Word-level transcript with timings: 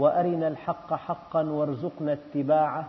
وأرنا 0.00 0.48
الحق 0.48 0.94
حقا 0.94 1.42
وارزقنا 1.42 2.12
اتباعه 2.12 2.88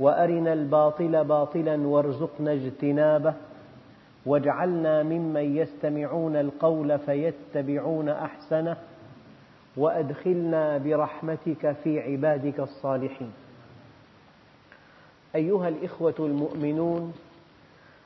وأرنا 0.00 0.52
الباطل 0.52 1.24
باطلا 1.24 1.86
وارزقنا 1.86 2.52
اجتنابه 2.52 3.34
واجعلنا 4.26 5.02
ممن 5.02 5.56
يستمعون 5.56 6.36
القول 6.36 6.98
فيتبعون 6.98 8.08
أحسنه 8.08 8.76
وأدخلنا 9.76 10.78
برحمتك 10.78 11.72
في 11.72 12.00
عبادك 12.00 12.60
الصالحين. 12.60 13.32
أيها 15.34 15.68
الإخوة 15.68 16.14
المؤمنون 16.18 17.12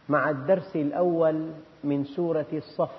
مع 0.08 0.30
الدرس 0.30 0.77
الأول 0.77 1.50
من 1.84 2.05
سورة 2.05 2.46
الصف 2.52 2.96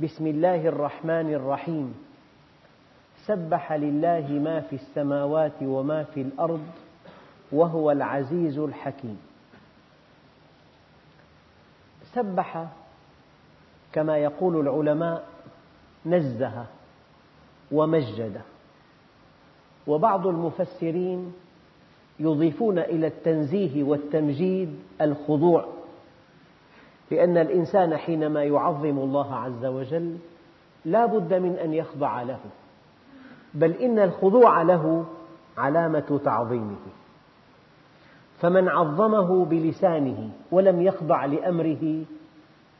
بسم 0.00 0.26
الله 0.26 0.68
الرحمن 0.68 1.34
الرحيم. 1.34 2.07
سبح 3.28 3.72
لله 3.72 4.28
ما 4.28 4.60
في 4.60 4.76
السماوات 4.76 5.62
وما 5.62 6.04
في 6.04 6.20
الأرض 6.20 6.66
وهو 7.52 7.90
العزيز 7.90 8.58
الحكيم. 8.58 9.18
سبح 12.14 12.66
كما 13.92 14.18
يقول 14.18 14.60
العلماء 14.60 15.24
نزه 16.06 16.66
ومجد. 17.72 18.40
وبعض 19.86 20.26
المفسرين 20.26 21.32
يضيفون 22.20 22.78
إلى 22.78 23.06
التنزيه 23.06 23.82
والتمجيد 23.82 24.78
الخضوع 25.00 25.64
لأن 27.10 27.36
الإنسان 27.36 27.96
حينما 27.96 28.44
يعظم 28.44 28.98
الله 28.98 29.34
عز 29.34 29.64
وجل 29.64 30.18
لا 30.84 31.06
بد 31.06 31.34
من 31.34 31.54
أن 31.54 31.74
يخضع 31.74 32.22
له. 32.22 32.40
بل 33.54 33.72
إن 33.72 33.98
الخضوع 33.98 34.62
له 34.62 35.06
علامة 35.58 36.20
تعظيمه. 36.24 36.76
فمن 38.40 38.68
عظمه 38.68 39.44
بلسانه 39.44 40.30
ولم 40.50 40.82
يخضع 40.82 41.24
لأمره 41.24 42.04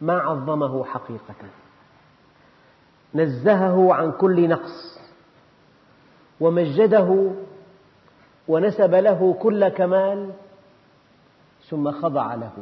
ما 0.01 0.19
عظمه 0.19 0.85
حقيقة. 0.85 1.35
نزهه 3.15 3.95
عن 3.95 4.13
كل 4.13 4.49
نقص 4.49 5.01
ومجده 6.41 7.31
ونسب 8.49 8.95
له 8.95 9.37
كل 9.43 9.69
كمال 9.69 10.33
ثم 11.69 11.91
خضع 11.91 12.35
له. 12.35 12.53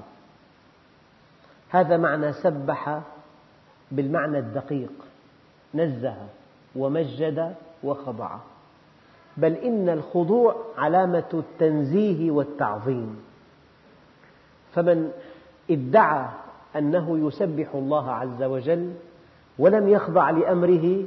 هذا 1.68 1.96
معنى 1.96 2.32
سبح 2.32 3.00
بالمعنى 3.90 4.38
الدقيق. 4.38 4.92
نزه 5.74 6.16
ومجد 6.76 7.54
وخضع. 7.82 8.36
بل 9.36 9.52
إن 9.52 9.88
الخضوع 9.88 10.56
علامة 10.78 11.28
التنزيه 11.34 12.30
والتعظيم. 12.30 13.16
فمن 14.72 15.12
ادعى 15.70 16.28
أنه 16.76 17.26
يسبح 17.28 17.74
الله 17.74 18.10
عز 18.10 18.42
وجل 18.42 18.94
ولم 19.58 19.88
يخضع 19.88 20.30
لأمره 20.30 21.04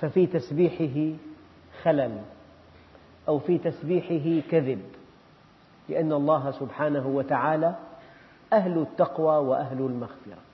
ففي 0.00 0.26
تسبيحه 0.26 1.16
خلل 1.82 2.18
أو 3.28 3.38
في 3.38 3.58
تسبيحه 3.58 4.48
كذب 4.50 4.82
لأن 5.88 6.12
الله 6.12 6.50
سبحانه 6.50 7.06
وتعالى 7.06 7.74
أهل 8.52 8.78
التقوى 8.78 9.46
وأهل 9.46 9.78
المغفرة. 9.78 10.47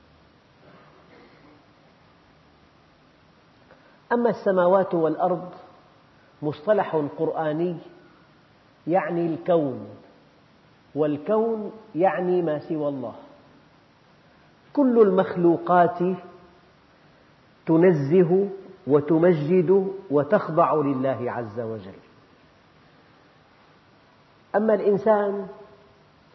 أما 4.13 4.31
السماوات 4.31 4.95
والأرض 4.95 5.51
مصطلح 6.43 6.97
قرآني 7.19 7.77
يعني 8.87 9.27
الكون 9.27 9.87
والكون 10.95 11.73
يعني 11.95 12.43
ما 12.43 12.59
سوى 12.59 12.89
الله. 12.89 13.15
كل 14.73 15.03
المخلوقات 15.03 15.99
تنزه 17.67 18.49
وتمجد 18.87 19.93
وتخضع 20.11 20.75
لله 20.75 21.31
عز 21.31 21.61
وجل. 21.61 21.99
أما 24.57 24.75
الإنسان 24.75 25.47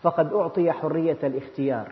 فقد 0.01 0.33
أعطي 0.33 0.71
حرية 0.71 1.17
الاختيار. 1.23 1.91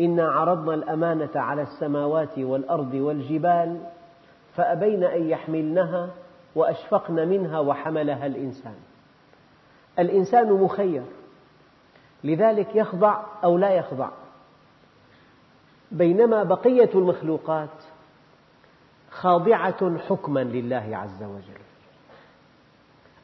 إنا 0.00 0.28
عرضنا 0.30 0.74
الأمانة 0.74 1.30
على 1.34 1.62
السماوات 1.62 2.38
والأرض 2.38 2.94
والجبال 2.94 3.86
فأبين 4.56 5.04
أن 5.04 5.28
يحملنها 5.28 6.10
وأشفقن 6.54 7.28
منها 7.28 7.60
وحملها 7.60 8.26
الإنسان. 8.26 8.76
الإنسان 9.98 10.52
مخير 10.52 11.02
لذلك 12.24 12.76
يخضع 12.76 13.22
أو 13.44 13.58
لا 13.58 13.70
يخضع. 13.70 14.08
بينما 15.92 16.42
بقية 16.42 16.90
المخلوقات 16.94 17.84
خاضعة 19.10 19.98
حكما 19.98 20.40
لله 20.44 20.90
عز 20.92 21.22
وجل. 21.22 21.62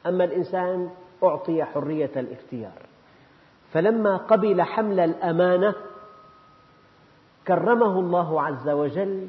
أما 0.06 0.24
الإنسان 0.24 0.90
أعطي 1.24 1.64
حرية 1.64 2.10
الاختيار. 2.16 2.82
فلما 3.72 4.16
قبل 4.16 4.62
حمل 4.62 5.00
الأمانة 5.00 5.74
كرمه 7.48 8.00
الله 8.00 8.42
عز 8.42 8.68
وجل 8.68 9.28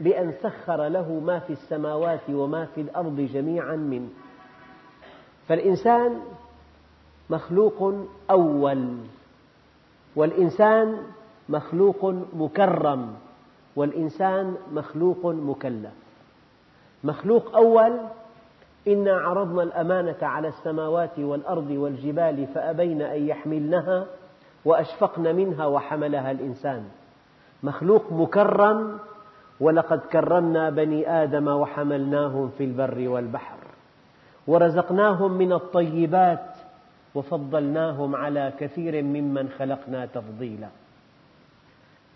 بأن 0.00 0.32
سخر 0.42 0.88
له 0.88 1.12
ما 1.12 1.38
في 1.38 1.52
السماوات 1.52 2.30
وما 2.30 2.64
في 2.64 2.80
الأرض 2.80 3.16
جميعا 3.20 3.76
منه. 3.76 4.08
فالإنسان 5.48 6.20
مخلوق 7.30 7.94
أول 8.30 8.96
والإنسان 10.16 10.96
مخلوق 11.48 12.14
مكرم 12.32 13.14
والإنسان 13.76 14.56
مخلوق 14.72 15.26
مكلف. 15.26 15.92
مخلوق 17.04 17.56
أول 17.56 18.00
إنا 18.88 19.12
عرضنا 19.12 19.62
الأمانة 19.62 20.16
على 20.22 20.48
السماوات 20.48 21.18
والأرض 21.18 21.70
والجبال 21.70 22.46
فأبين 22.46 23.02
أن 23.02 23.28
يحملنها 23.28 24.06
وأشفقن 24.64 25.36
منها 25.36 25.66
وحملها 25.66 26.30
الإنسان. 26.30 26.84
مخلوق 27.62 28.12
مكرم 28.12 28.98
ولقد 29.60 29.98
كرمنا 29.98 30.70
بني 30.70 31.10
آدم 31.22 31.48
وحملناهم 31.48 32.50
في 32.58 32.64
البر 32.64 33.08
والبحر 33.08 33.58
ورزقناهم 34.46 35.32
من 35.32 35.52
الطيبات 35.52 36.56
وفضلناهم 37.14 38.16
على 38.16 38.52
كثير 38.60 39.02
ممن 39.02 39.48
خلقنا 39.58 40.06
تفضيلا 40.06 40.68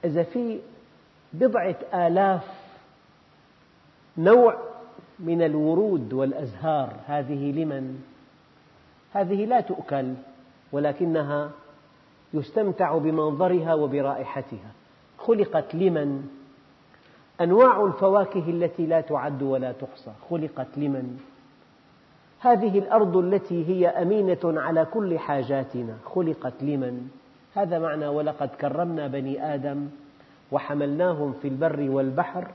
إذا 0.04 0.22
في 0.22 0.60
بضعة 1.32 1.76
آلاف 1.94 2.44
نوع 4.18 4.56
من 5.18 5.42
الورود 5.42 6.12
والأزهار 6.12 6.92
هذه 7.06 7.52
لمن؟ 7.52 8.02
هذه 9.12 9.44
لا 9.44 9.60
تؤكل 9.60 10.14
ولكنها 10.72 11.50
يستمتع 12.34 12.98
بمنظرها 12.98 13.74
وبرائحتها 13.74 14.70
خلقت 15.18 15.74
لمن؟ 15.74 16.28
أنواع 17.42 17.84
الفواكه 17.84 18.44
التي 18.48 18.86
لا 18.86 19.00
تعد 19.00 19.42
ولا 19.42 19.72
تحصى 19.72 20.10
خلقت 20.30 20.66
لمن؟ 20.76 21.18
هذه 22.40 22.78
الأرض 22.78 23.16
التي 23.16 23.68
هي 23.68 23.88
أمينة 23.88 24.38
على 24.44 24.84
كل 24.84 25.18
حاجاتنا 25.18 25.96
خلقت 26.14 26.62
لمن؟ 26.62 27.08
هذا 27.54 27.78
معنى 27.78 28.08
ولقد 28.08 28.48
كرمنا 28.48 29.06
بني 29.06 29.54
آدم 29.54 29.88
وحملناهم 30.52 31.32
في 31.42 31.48
البر 31.48 31.86
والبحر 31.90 32.48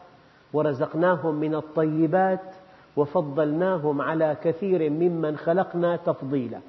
ورزقناهم 0.53 1.35
من 1.35 1.55
الطيبات 1.55 2.55
وفضلناهم 2.97 4.01
على 4.01 4.37
كثير 4.43 4.89
ممن 4.89 5.37
خلقنا 5.37 5.95
تفضيلا 5.95 6.59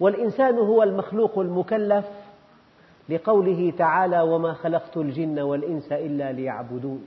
والإنسان 0.00 0.58
هو 0.58 0.82
المخلوق 0.82 1.38
المكلف 1.38 2.04
لقوله 3.12 3.72
تعالى 3.78 4.20
وما 4.20 4.52
خلقت 4.52 4.96
الجن 4.96 5.40
والإنس 5.40 5.92
إلا 5.92 6.32
ليعبدون. 6.32 7.04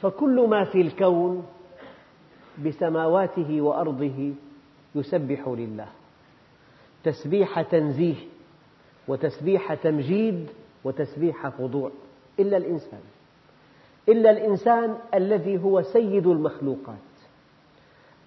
فكل 0.00 0.46
ما 0.48 0.64
في 0.64 0.80
الكون 0.80 1.46
بسماواته 2.64 3.60
وأرضه 3.60 4.32
يسبح 4.94 5.48
لله. 5.48 5.88
تسبيح 7.04 7.62
تنزيه 7.62 8.14
وتسبيح 9.08 9.74
تمجيد 9.74 10.50
وتسبيح 10.84 11.48
خضوع. 11.48 11.90
إلا 12.40 12.56
الإنسان. 12.56 13.00
إلا 14.08 14.30
الإنسان 14.30 14.98
الذي 15.14 15.62
هو 15.62 15.82
سيد 15.82 16.26
المخلوقات. 16.26 16.96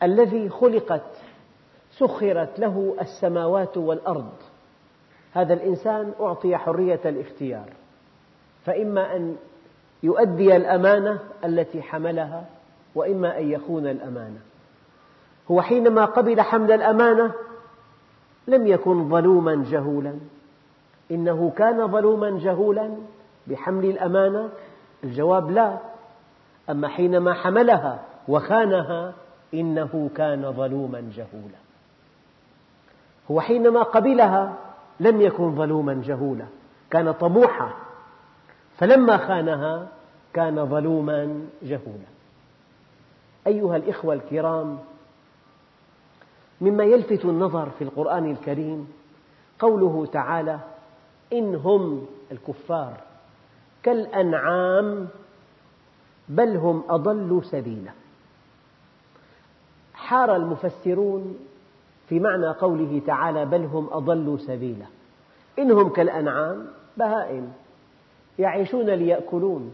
الذي 0.04 0.50
خلقت 0.50 1.22
سخرت 1.92 2.60
له 2.60 2.96
السماوات 3.02 3.78
والأرض. 3.78 4.34
هذا 5.34 5.54
الإنسان 5.54 6.14
أعطي 6.22 6.58
حرية 6.58 7.00
الاختيار 7.06 7.70
فإما 8.66 9.16
أن 9.16 9.36
يؤدي 10.04 10.56
الأمانة 10.56 11.20
التي 11.46 11.82
حملها 11.82 12.46
وإما 12.96 13.38
أن 13.38 13.52
يخون 13.52 13.88
الأمانة. 13.88 14.40
هو 15.52 15.62
حينما 15.62 16.06
قبل 16.06 16.42
حمل 16.42 16.72
الأمانة 16.72 17.32
لم 18.48 18.68
يكن 18.68 19.10
ظلوما 19.10 19.66
جهولا. 19.72 20.14
إنه 21.12 21.54
كان 21.58 21.88
ظلوما 21.88 22.40
جهولا 22.40 22.92
بحمل 23.48 23.86
الأمانة؟ 23.86 24.50
الجواب 25.04 25.52
لا. 25.52 25.78
أما 26.70 26.88
حينما 26.88 27.34
حملها 27.34 28.00
وخانها 28.28 29.14
إنه 29.54 30.10
كان 30.16 30.52
ظلوما 30.52 31.12
جهولا. 31.16 31.60
هو 33.32 33.42
حينما 33.42 33.84
قبلها 33.84 34.69
لم 35.00 35.22
يكن 35.22 35.56
ظلوما 35.56 36.02
جهولا 36.06 36.46
كان 36.92 37.12
طموحا. 37.12 37.74
فلما 38.78 39.18
خانها 39.18 39.88
كان 40.34 40.66
ظلوما 40.66 41.48
جهولا. 41.62 42.10
أيها 43.48 43.76
الإخوة 43.76 44.14
الكرام 44.14 44.80
مما 46.62 46.84
يلفت 46.84 47.26
النظر 47.26 47.70
في 47.70 47.84
القرآن 47.84 48.32
الكريم 48.32 48.88
قوله 49.60 50.06
تعالى 50.06 50.60
إن 51.34 51.56
هم 51.56 52.06
الكفار 52.32 52.98
كالأنعام 53.84 55.08
بل 56.30 56.58
هم 56.58 56.84
أضل 56.90 57.42
سبيلا. 57.44 57.92
حار 59.94 60.36
المفسرون 60.36 61.40
في 62.10 62.20
معنى 62.20 62.48
قوله 62.48 63.02
تعالى 63.08 63.46
بل 63.46 63.66
هم 63.66 63.88
أضل 63.92 64.40
سبيلا. 64.40 64.86
إنهم 65.60 65.90
كالأنعام 65.90 66.68
بهائم. 66.98 67.54
يعيشون 68.40 68.90
ليأكلون. 68.90 69.74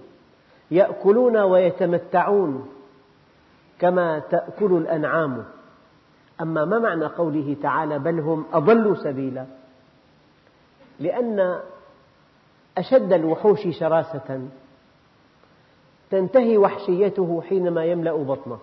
يأكلون 0.72 1.38
ويتمتعون 1.38 2.68
كما 3.80 4.20
تأكل 4.20 4.74
الأنعام. 4.74 5.46
أما 6.42 6.66
ما 6.66 6.80
معنى 6.80 7.06
قوله 7.06 7.56
تعالى 7.62 8.00
بل 8.00 8.20
هم 8.20 8.46
أضل 8.54 8.98
سبيلا؟ 8.98 9.46
لأن 11.00 11.60
أشد 12.78 13.14
الوحوش 13.14 13.68
شراسة. 13.80 14.48
تنتهي 16.10 16.58
وحشيته 16.58 17.42
حينما 17.42 17.86
يملأ 17.86 18.24
بطنه. 18.24 18.60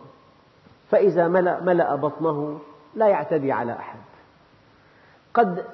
فإذا 0.90 1.28
ملأ, 1.28 1.60
ملأ 1.60 1.94
بطنه 1.94 2.60
لا 2.94 3.08
يعتدي 3.08 3.52
على 3.52 3.72
أحد. 3.72 3.98
قد 5.34 5.64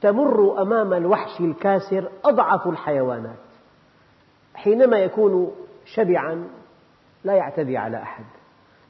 تمر 0.00 0.62
أمام 0.62 0.92
الوحش 0.92 1.40
الكاسر 1.40 2.08
أضعف 2.24 2.66
الحيوانات. 2.66 3.36
حينما 4.54 4.98
يكون 4.98 5.52
شبعا 5.84 6.48
لا 7.24 7.34
يعتدي 7.34 7.76
على 7.76 8.02
أحد. 8.02 8.24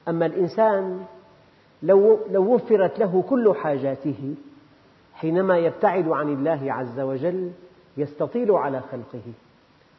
أما 0.09 0.27
الإنسان 0.27 1.07
لو, 1.83 2.21
وفرت 2.35 2.99
له 2.99 3.25
كل 3.29 3.55
حاجاته 3.55 4.35
حينما 5.15 5.59
يبتعد 5.59 6.09
عن 6.09 6.29
الله 6.29 6.73
عز 6.73 7.01
وجل 7.01 7.53
يستطيل 7.97 8.51
على 8.51 8.81
خلقه 8.81 9.33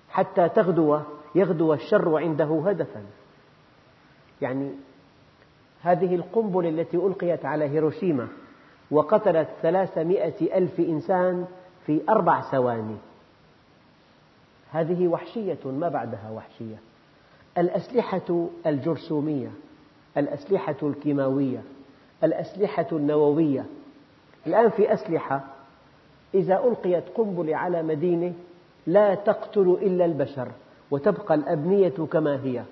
حتى 0.09 0.49
تغدو 0.49 0.99
يغدو 1.35 1.73
الشر 1.73 2.17
عنده 2.17 2.63
هدفا. 2.65 3.03
يعني 4.41 4.71
هذه 5.87 6.15
القنبلة 6.15 6.69
التي 6.69 6.97
ألقيت 6.97 7.45
على 7.45 7.65
هيروشيما 7.65 8.27
وقتلت 8.91 9.47
ثلاثمائة 9.61 10.57
ألف 10.57 10.79
إنسان 10.79 11.45
في 11.85 12.01
أربع 12.09 12.41
ثواني. 12.41 12.95
هذه 14.71 15.07
وحشية 15.07 15.57
ما 15.65 15.89
بعدها 15.89 16.31
وحشية. 16.35 16.75
الأسلحة 17.57 18.47
الجرثومية 18.65 19.49
الأسلحة 20.17 20.75
الكيماوية 20.83 21.61
الأسلحة 22.23 22.87
النووية. 22.91 23.65
الآن 24.47 24.69
في 24.69 24.93
أسلحة 24.93 25.43
إذا 26.33 26.63
ألقيت 26.63 27.03
قنبلة 27.15 27.55
على 27.55 27.83
مدينة 27.83 28.33
لا 28.87 29.15
تقتل 29.15 29.77
إلا 29.81 30.05
البشر 30.05 30.47
وتبقى 30.91 31.35
الأبنية 31.35 32.07
كما 32.11 32.43
هي. 32.43 32.63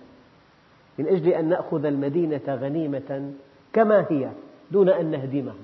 من 0.98 1.08
أجل 1.08 1.28
أن 1.28 1.50
نأخذ 1.50 1.86
المدينة 1.86 2.42
غنيمة 2.48 3.34
كما 3.74 4.06
هي 4.10 4.32
دون 4.72 4.90
أن 4.90 5.12
نهدمها. 5.12 5.56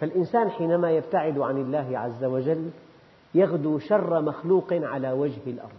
فالإنسان 0.00 0.50
حينما 0.50 0.90
يبتعد 0.90 1.38
عن 1.38 1.56
الله 1.56 1.98
عز 1.98 2.24
وجل 2.24 2.70
يغدو 3.34 3.78
شر 3.78 4.20
مخلوق 4.20 4.72
على 4.72 5.12
وجه 5.12 5.40
الأرض. 5.46 5.70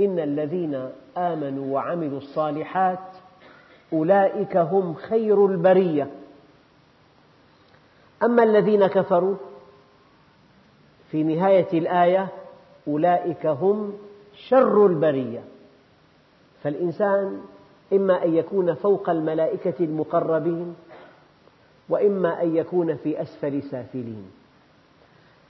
إن 0.00 0.18
الذين 0.18 0.88
آمنوا 1.16 1.74
وعملوا 1.74 2.18
الصالحات 2.18 3.16
أولئك 3.92 4.56
هم 4.56 4.94
خير 4.94 5.46
البرية. 5.46 6.10
أما 8.22 8.42
الذين 8.42 8.86
كفروا 8.86 9.36
في 11.10 11.22
نهاية 11.22 11.78
الآية 11.78 12.28
أولئك 12.88 13.46
هم 13.46 13.92
شر 14.48 14.86
البرية. 14.86 15.44
فالإنسان 16.62 17.40
إما 17.92 18.24
أن 18.24 18.34
يكون 18.34 18.74
فوق 18.74 19.10
الملائكة 19.10 19.84
المقربين 19.84 20.74
وإما 21.88 22.42
أن 22.42 22.56
يكون 22.56 22.96
في 22.96 23.22
أسفل 23.22 23.62
سافلين. 23.62 24.30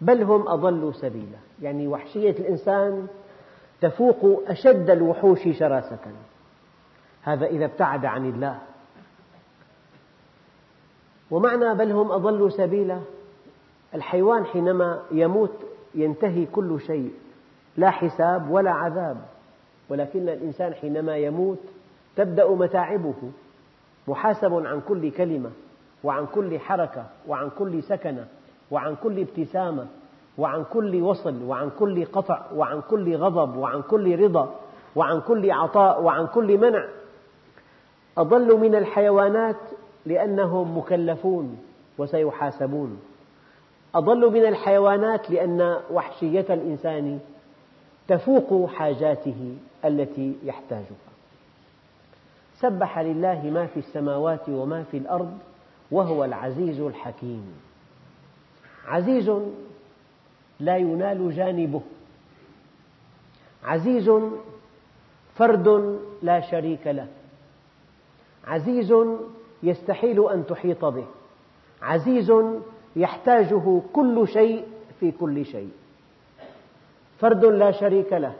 بل 0.00 0.22
هم 0.22 0.48
أضلوا 0.48 0.92
سبيلا. 0.92 1.38
يعني 1.62 1.88
وحشية 1.88 2.30
الإنسان 2.30 3.06
تفوق 3.80 4.42
أشد 4.46 4.90
الوحوش 4.90 5.48
شراسة. 5.58 6.12
هذا 7.22 7.46
إذا 7.46 7.64
ابتعد 7.64 8.04
عن 8.04 8.28
الله. 8.28 8.58
ومعنى 11.30 11.74
بل 11.74 11.92
هم 11.92 12.12
أضلوا 12.12 12.48
سبيلا؟ 12.48 13.00
الحيوان 13.94 14.44
حينما 14.44 15.02
يموت 15.10 15.52
ينتهي 15.94 16.46
كل 16.46 16.80
شيء. 16.80 17.12
لا 17.76 17.90
حساب 17.90 18.50
ولا 18.50 18.70
عذاب. 18.70 19.16
ولكن 19.88 20.28
الإنسان 20.28 20.74
حينما 20.74 21.16
يموت 21.16 21.58
تبدأ 22.16 22.48
متاعبه 22.48 23.14
محاسب 24.08 24.54
عن 24.66 24.80
كل 24.80 25.10
كلمة 25.10 25.50
وعن 26.04 26.26
كل 26.26 26.58
حركة 26.58 27.06
وعن 27.28 27.50
كل 27.58 27.82
سكنة 27.82 28.26
وعن 28.70 28.96
كل 29.02 29.20
ابتسامة 29.20 29.86
وعن 30.38 30.64
كل 30.64 31.02
وصل 31.02 31.42
وعن 31.42 31.70
كل 31.78 32.04
قطع 32.04 32.42
وعن 32.54 32.80
كل 32.90 33.16
غضب 33.16 33.56
وعن 33.56 33.82
كل 33.82 34.18
رضا 34.22 34.54
وعن 34.96 35.20
كل 35.20 35.50
عطاء 35.50 36.02
وعن 36.02 36.26
كل 36.26 36.58
منع. 36.58 36.88
أضل 38.18 38.58
من 38.58 38.74
الحيوانات 38.74 39.56
لأنهم 40.06 40.78
مكلفون 40.78 41.58
وسيحاسبون. 41.98 43.00
أضل 43.94 44.32
من 44.32 44.46
الحيوانات 44.46 45.30
لأن 45.30 45.76
وحشية 45.92 46.46
الإنسان 46.50 47.20
تفوق 48.08 48.70
حاجاته. 48.70 49.56
التي 49.84 50.36
يحتاجها. 50.44 51.12
سبح 52.54 52.98
لله 52.98 53.42
ما 53.50 53.66
في 53.66 53.76
السماوات 53.76 54.48
وما 54.48 54.82
في 54.82 54.96
الأرض 54.96 55.38
وهو 55.90 56.24
العزيز 56.24 56.80
الحكيم. 56.80 57.54
عزيز 58.86 59.30
لا 60.60 60.76
ينال 60.76 61.36
جانبه. 61.36 61.82
عزيز 63.64 64.10
فرد 65.34 65.98
لا 66.22 66.40
شريك 66.40 66.86
له. 66.86 67.06
عزيز 68.44 68.94
يستحيل 69.62 70.28
أن 70.28 70.46
تحيط 70.46 70.84
به. 70.84 71.06
عزيز 71.82 72.32
يحتاجه 72.96 73.80
كل 73.92 74.28
شيء 74.28 74.66
في 75.00 75.10
كل 75.10 75.44
شيء. 75.44 75.70
فرد 77.18 77.44
لا 77.44 77.70
شريك 77.70 78.12
له. 78.12 78.34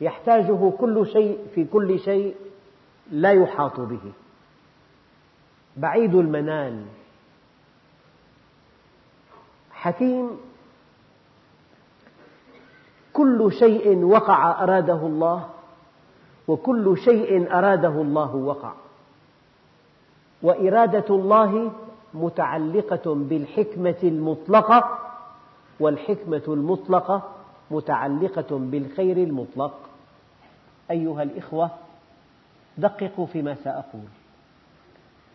يحتاجه 0.00 0.72
كل 0.78 1.06
شيء 1.06 1.38
في 1.54 1.64
كل 1.64 1.98
شيء 1.98 2.34
لا 3.10 3.32
يحاط 3.32 3.80
به. 3.80 4.12
بعيد 5.76 6.14
المنال. 6.14 6.84
حكيم 9.72 10.30
كل 13.12 13.52
شيء 13.52 14.04
وقع 14.04 14.62
أراده 14.62 15.06
الله 15.06 15.48
وكل 16.48 16.98
شيء 16.98 17.52
أراده 17.58 17.88
الله 18.02 18.36
وقع. 18.36 18.72
وإرادة 20.42 21.14
الله 21.14 21.72
متعلقة 22.14 23.14
بالحكمة 23.14 23.98
المطلقة 24.02 24.98
والحكمة 25.80 26.42
المطلقة 26.48 27.22
متعلقة 27.70 28.58
بالخير 28.58 29.16
المطلق. 29.16 29.89
أيها 30.90 31.22
الإخوة 31.22 31.70
دققوا 32.78 33.26
فيما 33.26 33.54
سأقول. 33.54 34.08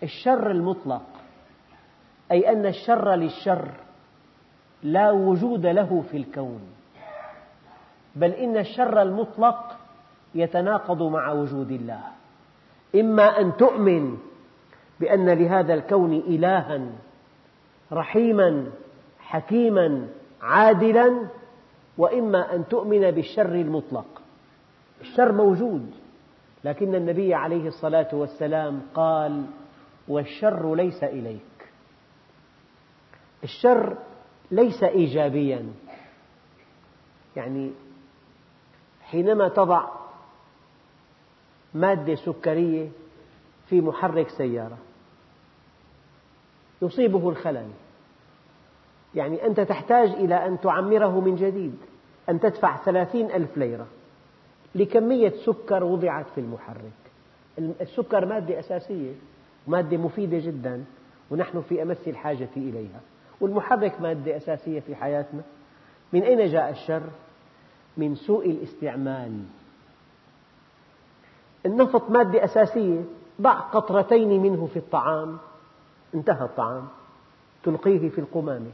الشر 0.04 0.52
المطلق 0.52 1.06
أي 2.32 2.52
أن 2.52 2.66
الشر 2.66 3.16
للشر 3.16 3.72
لا 4.84 5.12
وجود 5.12 5.66
له 5.66 6.04
في 6.12 6.18
الكون 6.18 6.62
بل 8.16 8.32
إن 8.32 8.58
الشر 8.58 9.02
المطلق 9.02 9.78
يتناقض 10.36 11.04
مع 11.04 11.32
وجود 11.32 11.72
الله. 11.72 12.02
إما 12.96 13.40
أن 13.42 13.58
تؤمن 13.58 14.18
بأن 15.00 15.30
لهذا 15.30 15.74
الكون 15.74 16.14
إلها 16.14 16.82
رحيما 17.92 18.72
حكيما 19.20 20.08
عادلا 20.42 21.28
وإما 21.98 22.56
أن 22.56 22.68
تؤمن 22.68 23.12
بالشر 23.12 23.56
المطلق. 23.56 24.22
الشر 25.02 25.32
موجود 25.32 25.92
لكن 26.64 26.96
النبي 26.96 27.34
عليه 27.34 27.68
الصلاة 27.68 28.08
والسلام 28.14 28.82
قال 28.94 29.46
والشر 30.08 30.76
ليس 30.76 31.04
إليك. 31.04 31.42
الشر 33.44 33.98
ليس 34.52 34.84
إيجابيا. 34.84 35.74
يعني 37.36 37.72
حينما 39.02 39.50
تضع 39.50 39.90
مادة 41.74 42.16
سكرية 42.16 42.90
في 43.70 43.82
محرك 43.82 44.30
سيارة 44.30 44.78
يصيبه 46.82 47.30
الخلل. 47.30 47.70
يعني 49.16 49.46
أنت 49.46 49.60
تحتاج 49.60 50.10
إلى 50.10 50.48
أن 50.48 50.60
تعمره 50.62 51.20
من 51.20 51.36
جديد 51.36 51.78
أن 52.30 52.40
تدفع 52.40 52.84
ثلاثين 52.84 53.32
ألف 53.32 53.58
ليرة. 53.58 53.88
لكمية 54.76 55.34
سكر 55.46 55.84
وضعت 55.84 56.26
في 56.36 56.42
المحرك. 56.42 56.92
السكر 57.82 58.26
مادة 58.26 58.60
أساسية 58.60 59.14
مادة 59.68 59.98
مفيدة 59.98 60.40
جدا 60.40 60.84
ونحن 61.32 61.62
في 61.62 61.82
أمس 61.82 62.08
الحاجة 62.08 62.50
إليها. 62.58 63.00
والمحرك 63.42 64.02
مادة 64.02 64.38
أساسية 64.38 64.80
في 64.80 64.96
حياتنا. 64.96 65.42
من 66.14 66.24
أين 66.24 66.52
جاء 66.52 66.70
الشر؟ 66.70 67.04
من 67.98 68.16
سوء 68.16 68.50
الاستعمال. 68.50 69.44
النفط 71.66 72.10
مادة 72.10 72.44
أساسية 72.44 73.02
ضع 73.42 73.54
قطرتين 73.60 74.42
منه 74.42 74.66
في 74.66 74.80
الطعام. 74.80 75.38
انتهى 76.16 76.46
الطعام. 76.46 76.88
تلقيه 77.64 78.10
في 78.10 78.22
القمامة. 78.22 78.72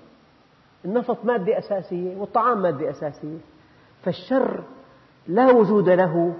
النفط 0.85 1.25
مادة 1.25 1.57
أساسية 1.57 2.15
والطعام 2.15 2.61
مادة 2.61 2.89
أساسية. 2.89 3.37
فالشر 4.03 4.63
لا 5.27 5.51
وجود 5.51 5.89
له 5.89 6.33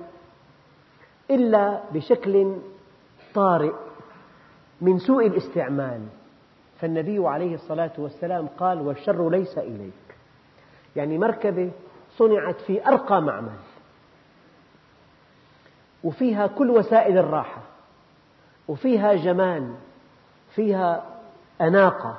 إلا 1.32 1.82
بشكل 1.94 2.56
طارئ 3.34 3.74
من 4.82 5.00
سوء 5.00 5.28
الاستعمال. 5.28 6.02
فالنبي 6.80 7.28
عليه 7.28 7.56
الصلاة 7.56 7.92
والسلام 7.98 8.48
قال 8.48 8.82
والشر 8.82 9.30
ليس 9.30 9.58
إليك. 9.58 9.94
يعني 10.96 11.18
مركبة 11.18 11.72
صنعت 12.18 12.62
في 12.62 12.88
أرقى 12.88 13.22
معمل 13.22 13.60
وفيها 16.04 16.48
كل 16.48 16.70
وسائل 16.70 17.18
الراحة 17.18 17.62
وفيها 18.68 19.14
جمال 19.14 19.74
فيها 20.56 21.06
أناقة 21.62 22.18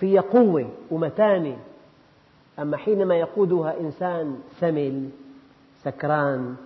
فيها 0.00 0.20
قوة 0.20 0.70
ومتانة. 0.90 1.58
أما 2.58 2.76
حينما 2.76 3.14
يقودها 3.14 3.80
إنسان 3.80 4.40
سمل 4.60 5.10
سكران 5.82 6.56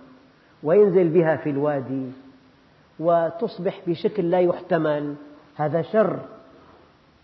وينزل 0.63 1.09
بها 1.09 1.35
في 1.35 1.49
الوادي 1.49 2.11
وتصبح 2.99 3.81
بشكل 3.87 4.31
لا 4.31 4.39
يحتمل. 4.39 5.15
هذا 5.55 5.81
شر. 5.81 6.19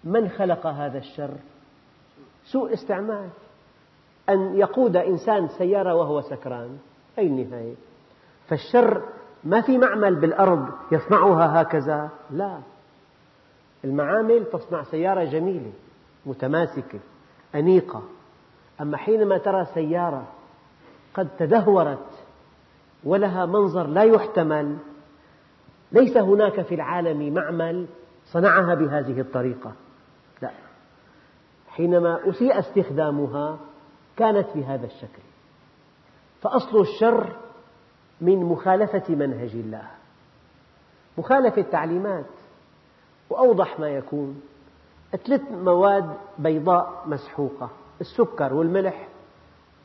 من 0.04 0.30
خلق 0.30 0.68
هذا 0.68 0.98
الشر؟ 0.98 1.32
سوء 2.46 2.74
استعمال. 2.74 3.30
أن 4.30 4.56
يقود 4.56 4.98
إنسان 4.98 5.48
سيارة 5.48 5.96
وهو 5.96 6.22
سكران. 6.22 6.78
أي 7.20 7.28
النهاية. 7.28 7.76
فالشر 8.48 9.02
ما 9.44 9.62
في 9.62 9.78
معمل 9.78 10.16
بالأرض 10.16 10.68
يصنعها 10.92 11.62
هكذا. 11.62 12.10
لا. 12.32 12.60
المعامل 13.84 14.46
تصنع 14.46 14.84
سيارة 14.84 15.24
جميلة 15.24 15.72
متماسكة 16.26 17.00
أنيقة. 17.56 18.04
أما 18.82 18.98
حينما 18.98 19.38
ترى 19.38 19.66
سيارة 19.66 20.28
قد 21.14 21.28
تدهورت 21.38 22.26
ولها 23.04 23.46
منظر 23.46 23.88
لا 23.88 24.04
يحتمل. 24.04 24.78
ليس 25.92 26.18
هناك 26.18 26.62
في 26.62 26.76
العالم 26.76 27.34
معمل 27.34 27.88
صنعها 28.26 28.76
بهذه 28.76 29.20
الطريقة. 29.20 29.72
لا. 30.42 30.52
حينما 31.70 32.30
أسيء 32.30 32.60
استخدامها 32.60 33.60
كانت 34.18 34.48
بهذا 34.56 34.86
الشكل. 34.86 35.22
فأصل 36.42 36.82
الشر 36.82 37.36
من 38.22 38.44
مخالفة 38.44 39.16
منهج 39.16 39.52
الله. 39.52 39.88
مخالفة 41.18 41.62
التعليمات. 41.62 42.26
وأوضح 43.30 43.80
ما 43.80 43.90
يكون. 43.90 44.42
ثلاث 45.26 45.42
مواد 45.52 46.18
بيضاء 46.38 47.04
مسحوقة. 47.06 47.70
السكر 48.02 48.54
والملح 48.54 49.08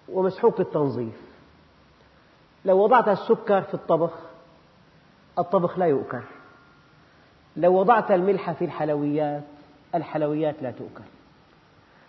ومسحوق 0.08 0.60
التنظيف. 0.60 1.20
لو 2.64 2.84
وضعت 2.84 3.08
السكر 3.08 3.62
في 3.62 3.74
الطبخ 3.74 4.12
الطبخ 5.38 5.78
لا 5.78 5.86
يؤكل. 5.86 6.22
لو 7.56 7.74
وضعت 7.74 8.10
الملح 8.10 8.52
في 8.52 8.64
الحلويات 8.64 9.42
الحلويات 9.94 10.62
لا 10.62 10.70
تؤكل. 10.70 11.04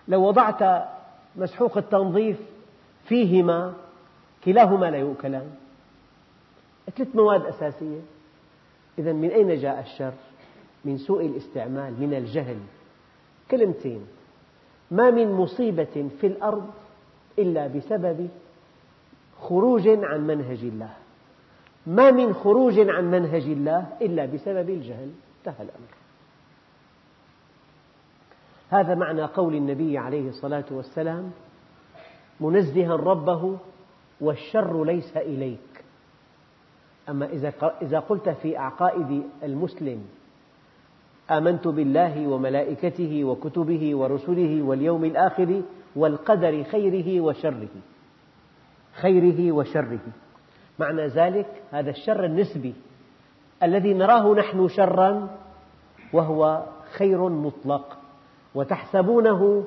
لو 0.07 0.27
وضعت 0.27 0.87
مسحوق 1.35 1.77
التنظيف 1.77 2.37
فيهما 3.05 3.73
كلاهما 4.45 4.85
لا 4.85 4.97
يؤكلان. 4.97 5.51
ثلاث 6.95 7.15
مواد 7.15 7.45
أساسية. 7.45 7.99
إذا 8.99 9.13
من 9.13 9.29
أين 9.29 9.61
جاء 9.61 9.79
الشر؟ 9.79 10.13
من 10.85 10.97
سوء 10.97 11.25
الاستعمال 11.25 11.93
من 11.99 12.13
الجهل. 12.13 12.59
كلمتين. 13.51 14.07
ما 14.91 15.11
من 15.11 15.31
مصيبة 15.31 16.09
في 16.21 16.27
الأرض 16.27 16.71
إلا 17.39 17.67
بسبب 17.67 18.29
خروج 19.41 19.87
عن 19.87 20.27
منهج 20.27 20.59
الله. 20.63 20.93
ما 21.87 22.11
من 22.11 22.33
خروج 22.33 22.79
عن 22.79 23.11
منهج 23.11 23.43
الله 23.43 23.87
إلا 24.01 24.25
بسبب 24.25 24.69
الجهل. 24.69 25.11
انتهى 25.39 25.63
الأمر. 25.63 25.93
هذا 28.69 28.95
معنى 28.95 29.23
قول 29.23 29.55
النبي 29.55 29.97
عليه 29.97 30.29
الصلاة 30.29 30.65
والسلام 30.71 31.31
منزها 32.39 32.95
ربه 32.95 33.57
والشر 34.21 34.83
ليس 34.83 35.17
إليك. 35.17 35.83
أما 37.09 37.29
إذا 37.81 37.99
قلت 37.99 38.29
في 38.29 38.57
عقائد 38.57 39.23
المسلم 39.43 40.05
آمنت 41.31 41.67
بالله 41.67 42.27
وملائكته 42.27 43.23
وكتبه 43.23 43.95
ورسله 43.95 44.61
واليوم 44.61 45.05
الآخر 45.05 45.61
والقدر 45.97 46.63
خيره 46.63 47.21
وشره. 47.21 47.75
خيره 48.93 49.51
وشره. 49.51 49.99
معنى 50.79 51.07
ذلك 51.07 51.63
هذا 51.71 51.89
الشر 51.89 52.25
النسبي 52.25 52.73
الذي 53.63 53.93
نراه 53.93 54.33
نحن 54.33 54.67
شرا 54.67 55.29
وهو 56.13 56.63
خير 56.97 57.29
مطلق. 57.29 57.97
وتحسبونه 58.55 59.65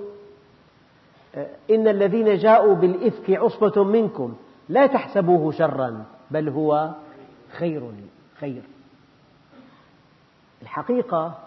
إن 1.71 1.89
الذين 1.89 2.37
جاءوا 2.37 2.75
بالإفك 2.75 3.31
عصبة 3.31 3.85
منكم 3.85 4.35
لا 4.69 4.87
تحسبوه 4.87 5.53
شرا 5.53 6.05
بل 6.31 6.49
هو 6.49 6.91
خير 7.59 7.91
خير. 8.41 8.63
الحقيقة 10.63 11.39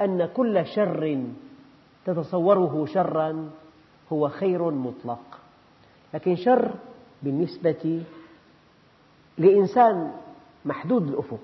أن 0.00 0.26
كل 0.26 0.66
شر 0.66 1.24
تتصوره 2.04 2.86
شرا 2.86 3.50
هو 4.12 4.28
خير 4.28 4.70
مطلق. 4.70 5.40
لكن 6.14 6.36
شر 6.36 6.74
بالنسبة 7.22 8.02
لإنسان 9.38 10.12
محدود 10.64 11.08
الأفق. 11.08 11.40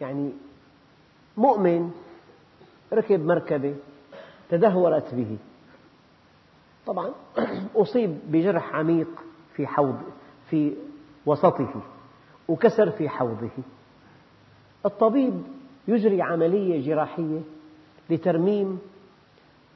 يعني 0.00 0.32
مؤمن 1.36 1.92
ركب 2.92 3.20
مركبة 3.26 3.74
تدهورت 4.50 5.14
به. 5.14 5.36
طبعا 6.86 7.10
أصيب 7.76 8.18
بجرح 8.28 8.74
عميق 8.74 9.08
في 9.54 9.66
حوض 9.66 10.00
في 10.50 10.76
وسطه 11.26 11.82
وكسر 12.48 12.90
في 12.90 13.08
حوضه. 13.08 13.50
الطبيب 14.86 15.42
يجري 15.88 16.22
عملية 16.22 16.86
جراحية 16.86 17.40
لترميم 18.10 18.80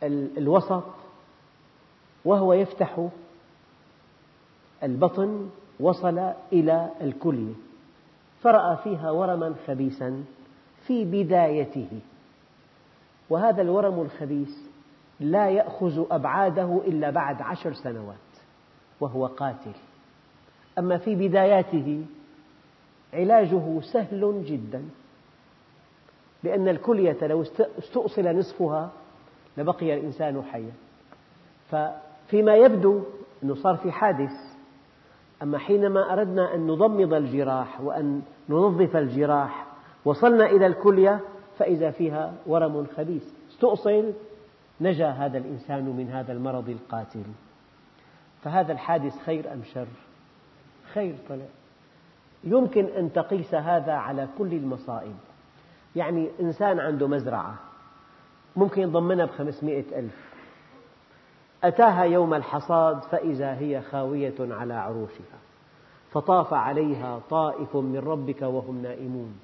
الوسط 0.02 0.84
وهو 2.24 2.52
يفتح 2.52 3.08
البطن 4.82 5.50
وصل 5.80 6.18
إلى 6.52 6.90
الكلية 7.00 7.54
فرأى 8.42 8.76
فيها 8.76 9.10
ورما 9.10 9.54
خبيثا 9.66 10.24
في 10.86 11.04
بدايته. 11.04 11.88
وهذا 13.30 13.62
الورم 13.62 14.00
الخبيث 14.00 14.50
لا 15.20 15.50
يأخذ 15.50 16.04
أبعاده 16.10 16.80
إلا 16.86 17.10
بعد 17.10 17.42
عشر 17.42 17.72
سنوات 17.72 18.16
وهو 19.00 19.26
قاتل. 19.26 19.72
أما 20.78 20.98
في 20.98 21.14
بداياته 21.28 22.04
علاجه 23.12 23.80
سهل 23.80 24.44
جدا 24.46 24.84
لأن 26.42 26.68
الكلية 26.68 27.26
لو 27.26 27.44
استؤصل 27.78 28.36
نصفها 28.38 28.90
لبقي 29.58 29.94
الإنسان 29.94 30.42
حيا. 30.42 30.72
ففيما 31.70 32.54
يبدو 32.54 33.02
أنه 33.42 33.54
صار 33.54 33.76
في 33.76 33.92
حادث 33.92 34.30
أما 35.42 35.58
حينما 35.58 36.12
أردنا 36.12 36.54
أن 36.54 36.66
نضمد 36.66 37.12
الجراح 37.12 37.80
وأن 37.80 38.22
ننظف 38.48 38.96
الجراح 38.96 39.66
وصلنا 40.04 40.46
إلى 40.46 40.66
الكلية 40.66 41.20
فإذا 41.58 41.90
فيها 41.90 42.34
ورم 42.46 42.86
خبيث. 42.96 43.24
استؤصل 43.50 44.12
نجا 44.80 45.10
هذا 45.10 45.38
الإنسان 45.38 45.84
من 45.84 46.10
هذا 46.10 46.32
المرض 46.32 46.68
القاتل. 46.68 47.22
فهذا 48.42 48.72
الحادث 48.72 49.18
خير 49.18 49.52
أم 49.52 49.62
شر؟ 49.74 49.86
خير 50.94 51.14
طلع. 51.28 51.46
يمكن 52.44 52.84
أن 52.84 53.12
تقيس 53.12 53.54
هذا 53.54 53.92
على 53.92 54.28
كل 54.38 54.52
المصائب. 54.52 55.16
يعني 55.96 56.28
إنسان 56.40 56.80
عنده 56.80 57.08
مزرعة. 57.08 57.67
ممكن 58.58 58.82
يضمنها 58.82 59.26
بخمسمائة 59.26 59.98
ألف. 59.98 60.28
أتاها 61.64 62.02
يوم 62.02 62.34
الحصاد 62.34 63.02
فإذا 63.02 63.58
هي 63.58 63.80
خاوية 63.80 64.34
على 64.40 64.74
عروشها. 64.74 65.38
فطاف 66.10 66.54
عليها 66.54 67.20
طائف 67.30 67.76
من 67.76 67.98
ربك 67.98 68.42
وهم 68.42 68.82
نائمون. 68.82 69.40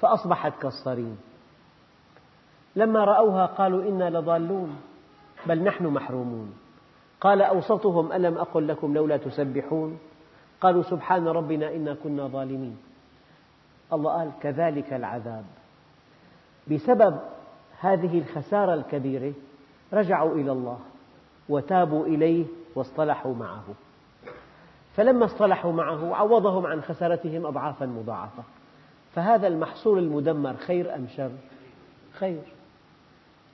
فأصبحت 0.00 0.62
كالصريم. 0.62 1.18
لما 2.76 3.04
رأوها 3.04 3.46
قالوا 3.46 3.82
إنا 3.82 4.10
لضالون 4.10 4.76
بل 5.46 5.62
نحن 5.62 5.86
محرومون. 5.86 6.54
قال 7.20 7.42
أوسطهم 7.42 8.12
ألم 8.12 8.38
أقل 8.38 8.68
لكم 8.68 8.94
لولا 8.94 9.16
تسبحون؟ 9.16 9.98
قالوا 10.60 10.82
سبحان 10.82 11.28
ربنا 11.28 11.74
إنا 11.74 11.94
كنا 11.94 12.26
ظالمين. 12.26 12.76
الله 13.92 14.12
قال 14.12 14.30
كذلك 14.40 14.92
العذاب. 14.92 15.44
بسبب 16.70 17.33
هذه 17.84 18.18
الخسارة 18.18 18.74
الكبيرة 18.74 19.32
رجعوا 19.92 20.34
إلى 20.34 20.52
الله 20.52 20.78
وتابوا 21.48 22.06
إليه 22.06 22.44
واصطلحوا 22.74 23.34
معه. 23.34 23.64
فلما 24.96 25.24
اصطلحوا 25.24 25.72
معه 25.72 26.14
عوضهم 26.14 26.66
عن 26.66 26.82
خسارتهم 26.82 27.46
أضعافا 27.46 27.86
مضاعفة. 27.86 28.42
فهذا 29.14 29.46
المحصول 29.46 29.98
المدمر 29.98 30.56
خير 30.56 30.94
أم 30.94 31.06
شر؟ 31.16 31.32
خير. 32.12 32.42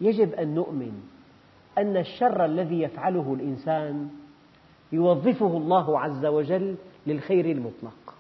يجب 0.00 0.32
أن 0.32 0.54
نؤمن 0.54 1.02
أن 1.78 1.96
الشر 1.96 2.44
الذي 2.44 2.82
يفعله 2.82 3.34
الإنسان 3.34 4.10
يوظفه 4.92 5.56
الله 5.56 6.00
عز 6.00 6.26
وجل 6.26 6.76
للخير 7.06 7.44
المطلق. 7.44 8.14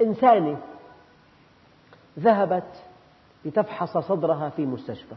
إنسانة 0.00 0.60
ذهبت 2.18 2.89
لتفحص 3.44 3.98
صدرها 3.98 4.48
في 4.48 4.66
مستشفى. 4.66 5.14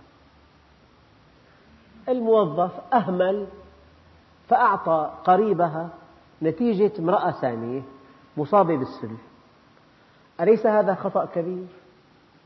الموظف 2.09 2.71
أهمل 2.93 3.47
فأعطى 4.47 5.11
قريبها 5.23 5.89
نتيجة 6.41 6.91
امرأة 6.99 7.31
ثانية 7.31 7.81
مصابة 8.37 8.77
بالسل. 8.77 9.15
أليس 10.41 10.65
هذا 10.65 10.95
خطأ 10.95 11.25
كبير؟ 11.25 11.67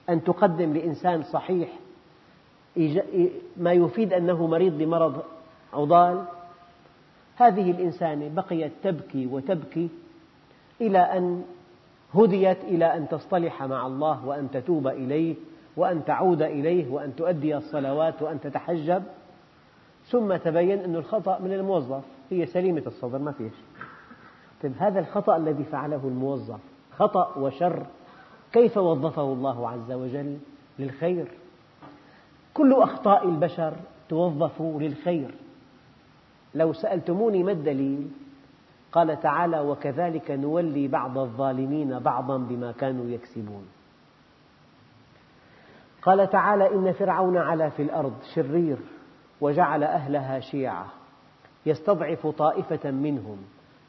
أن 0.09 0.23
تقدم 0.23 0.73
لإنسان 0.73 1.23
صحيح 1.23 1.69
ما 3.57 3.71
يفيد 3.71 4.13
أنه 4.13 4.47
مريض 4.47 4.77
بمرض 4.77 5.23
عضال 5.73 6.25
هذه 7.35 7.71
الإنسانة 7.71 8.29
بقيت 8.29 8.71
تبكي 8.83 9.27
وتبكي 9.27 9.89
إلى 10.81 10.99
أن 10.99 11.43
هديت 12.13 12.63
إلى 12.63 12.85
أن 12.85 13.07
تصطلح 13.07 13.63
مع 13.63 13.87
الله 13.87 14.25
وأن 14.25 14.51
تتوب 14.51 14.87
إليه 14.87 15.35
وأن 15.77 16.05
تعود 16.05 16.41
إليه 16.41 16.91
وأن 16.91 17.15
تؤدي 17.15 17.57
الصلوات 17.57 18.21
وأن 18.21 18.39
تتحجب 18.39 19.03
ثم 20.05 20.35
تبين 20.35 20.79
أن 20.79 20.95
الخطأ 20.95 21.39
من 21.39 21.53
الموظف. 21.53 22.03
هي 22.29 22.45
سليمة 22.45 22.83
الصدر 22.87 23.19
ما 23.19 23.31
فيش. 23.31 23.53
طيب 24.63 24.73
هذا 24.79 24.99
الخطأ 24.99 25.37
الذي 25.37 25.63
فعله 25.63 26.01
الموظف 26.03 26.59
خطأ 26.97 27.37
وشر 27.37 27.85
كيف 28.53 28.77
وظفه 28.77 29.21
الله 29.21 29.69
عز 29.69 29.91
وجل؟ 29.91 30.37
للخير. 30.79 31.27
كل 32.53 32.73
أخطاء 32.73 33.29
البشر 33.29 33.73
توظف 34.09 34.61
للخير. 34.61 35.35
لو 36.55 36.73
سألتموني 36.73 37.43
ما 37.43 37.51
الدليل؟ 37.51 38.07
قال 38.91 39.19
تعالى 39.19 39.59
وكذلك 39.59 40.31
نولي 40.31 40.87
بعض 40.87 41.17
الظالمين 41.17 41.99
بعضا 41.99 42.37
بما 42.37 42.71
كانوا 42.71 43.05
يكسبون. 43.05 43.76
قال 46.01 46.29
تعالى 46.29 46.75
إن 46.75 46.93
فرعون 46.93 47.37
علا 47.37 47.69
في 47.69 47.81
الأرض 47.81 48.13
شرير 48.35 48.77
وجعل 49.41 49.83
أهلها 49.83 50.39
شيعا 50.39 50.85
يستضعف 51.65 52.27
طائفة 52.27 52.91
منهم 52.91 53.37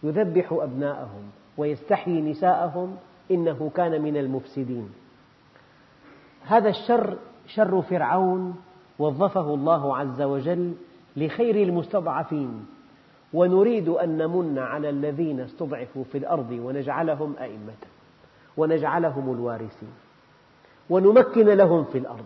يذبح 0.03 0.53
أبناءهم 0.53 1.31
ويستحيي 1.57 2.21
نساءهم 2.21 2.97
إنه 3.31 3.71
كان 3.75 4.03
من 4.03 4.17
المفسدين. 4.17 4.91
هذا 6.47 6.69
الشر 6.69 7.19
شر 7.47 7.83
فرعون 7.83 8.57
وظفه 8.99 9.55
الله 9.55 9.97
عز 9.97 10.23
وجل 10.23 10.75
لخير 11.17 11.57
المستضعفين 11.69 12.67
ونريد 13.33 13.89
أن 13.89 14.19
نمن 14.19 14.59
على 14.59 14.91
الذين 14.91 15.41
استضعفوا 15.41 16.05
في 16.05 16.19
الأرض 16.19 16.51
ونجعلهم 16.51 17.35
أئمة 17.41 17.77
ونجعلهم 18.57 19.33
الوارثين. 19.33 19.93
ونمكن 20.91 21.47
لهم 21.47 21.85
في 21.85 21.99
الأرض. 21.99 22.25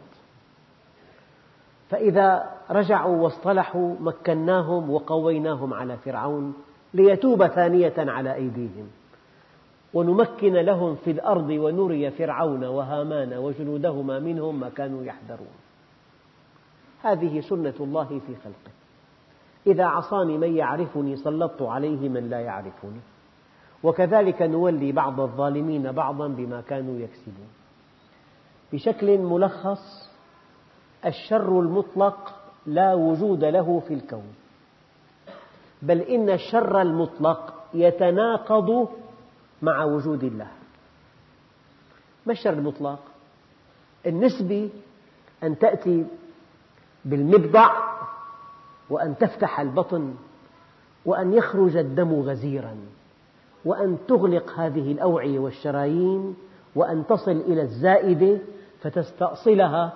فإذا 1.90 2.50
رجعوا 2.70 3.16
واصطلحوا 3.16 3.94
مكناهم 4.00 4.90
وقويناهم 4.90 5.74
على 5.74 5.96
فرعون 5.96 6.54
ليتوب 6.94 7.46
ثانية 7.46 7.94
على 7.98 8.34
أيديهم. 8.34 8.90
ونمكن 9.94 10.52
لهم 10.52 10.94
في 10.94 11.10
الأرض 11.10 11.50
ونري 11.50 12.10
فرعون 12.10 12.64
وهامان 12.64 13.34
وجنودهما 13.34 14.18
منهم 14.18 14.60
ما 14.60 14.68
كانوا 14.68 15.04
يحذرون. 15.04 15.56
هذه 17.02 17.40
سنة 17.40 17.74
الله 17.80 18.04
في 18.04 18.34
خلقه. 18.44 18.72
إذا 19.66 19.84
عصاني 19.84 20.38
من 20.38 20.56
يعرفني 20.56 21.16
سلطت 21.16 21.62
عليه 21.62 22.08
من 22.08 22.30
لا 22.30 22.40
يعرفني. 22.40 23.00
وكذلك 23.82 24.42
نولي 24.42 24.92
بعض 24.92 25.20
الظالمين 25.20 25.92
بعضا 25.92 26.28
بما 26.28 26.60
كانوا 26.60 26.98
يكسبون. 26.98 27.61
بشكل 28.72 29.18
ملخص 29.18 30.10
الشر 31.06 31.60
المطلق 31.60 32.34
لا 32.66 32.94
وجود 32.94 33.44
له 33.44 33.82
في 33.88 33.94
الكون 33.94 34.34
بل 35.82 36.00
إن 36.00 36.30
الشر 36.30 36.82
المطلق 36.82 37.54
يتناقض 37.74 38.88
مع 39.62 39.84
وجود 39.84 40.24
الله 40.24 40.48
ما 42.26 42.32
الشر 42.32 42.52
المطلق؟ 42.52 42.98
النسبي 44.06 44.70
أن 45.42 45.58
تأتي 45.58 46.06
بالمبضع 47.04 47.70
وأن 48.90 49.18
تفتح 49.18 49.60
البطن 49.60 50.14
وأن 51.04 51.32
يخرج 51.32 51.76
الدم 51.76 52.20
غزيرا 52.20 52.76
وأن 53.64 53.98
تغلق 54.08 54.50
هذه 54.50 54.92
الأوعية 54.92 55.38
والشرايين 55.38 56.34
وأن 56.74 57.06
تصل 57.06 57.30
إلى 57.30 57.62
الزائدة 57.62 58.38
فتستأصلها 58.82 59.92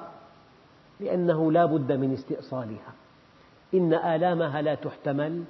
لأنه 1.01 1.53
لا 1.53 1.64
بد 1.64 1.92
من 1.92 2.12
استئصالها. 2.12 2.92
إن 3.75 3.94
آلامها 3.94 4.62
لا 4.62 4.75
تحتمل 4.75 5.44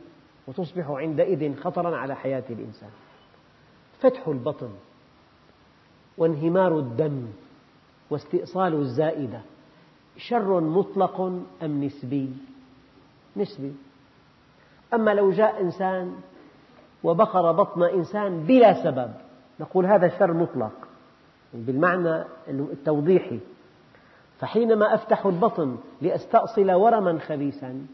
وتصبح 0.47 0.91
عندئذ 0.91 1.57
خطرا 1.57 1.97
على 1.97 2.17
حياة 2.17 2.45
الإنسان. 2.51 2.91
فتح 4.01 4.29
البطن 4.29 4.71
وانهمار 6.19 6.79
الدم 6.79 7.27
واستئصال 8.11 8.75
الزائدة 8.75 9.41
شر 10.17 10.61
مطلق 10.61 11.21
أم 11.63 11.85
نسبي؟ 11.85 12.31
نسبي. 13.37 13.75
أما 14.95 15.15
لو 15.15 15.31
جاء 15.31 15.63
إنسان 15.63 16.17
وبقر 17.05 17.53
بطن 17.53 17.83
إنسان 17.83 18.47
بلا 18.47 18.85
سبب 18.85 19.13
نقول 19.61 19.87
هذا 19.87 20.19
شر 20.19 20.33
مطلق. 20.33 20.86
بالمعنى 21.55 22.25
التوضيحي. 22.49 23.39
فحينما 24.41 24.95
أفتح 24.95 25.27
البطن 25.27 25.77
لأستأصل 26.03 26.71
ورما 26.71 27.19
خبيثا 27.19 27.87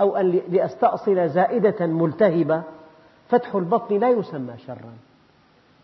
أو 0.00 0.18
لأستأصل 0.48 1.28
زائدة 1.28 1.86
ملتهبة 1.86 2.62
فتح 3.28 3.54
البطن 3.54 3.98
لا 3.98 4.10
يسمى 4.10 4.58
شرا. 4.66 4.92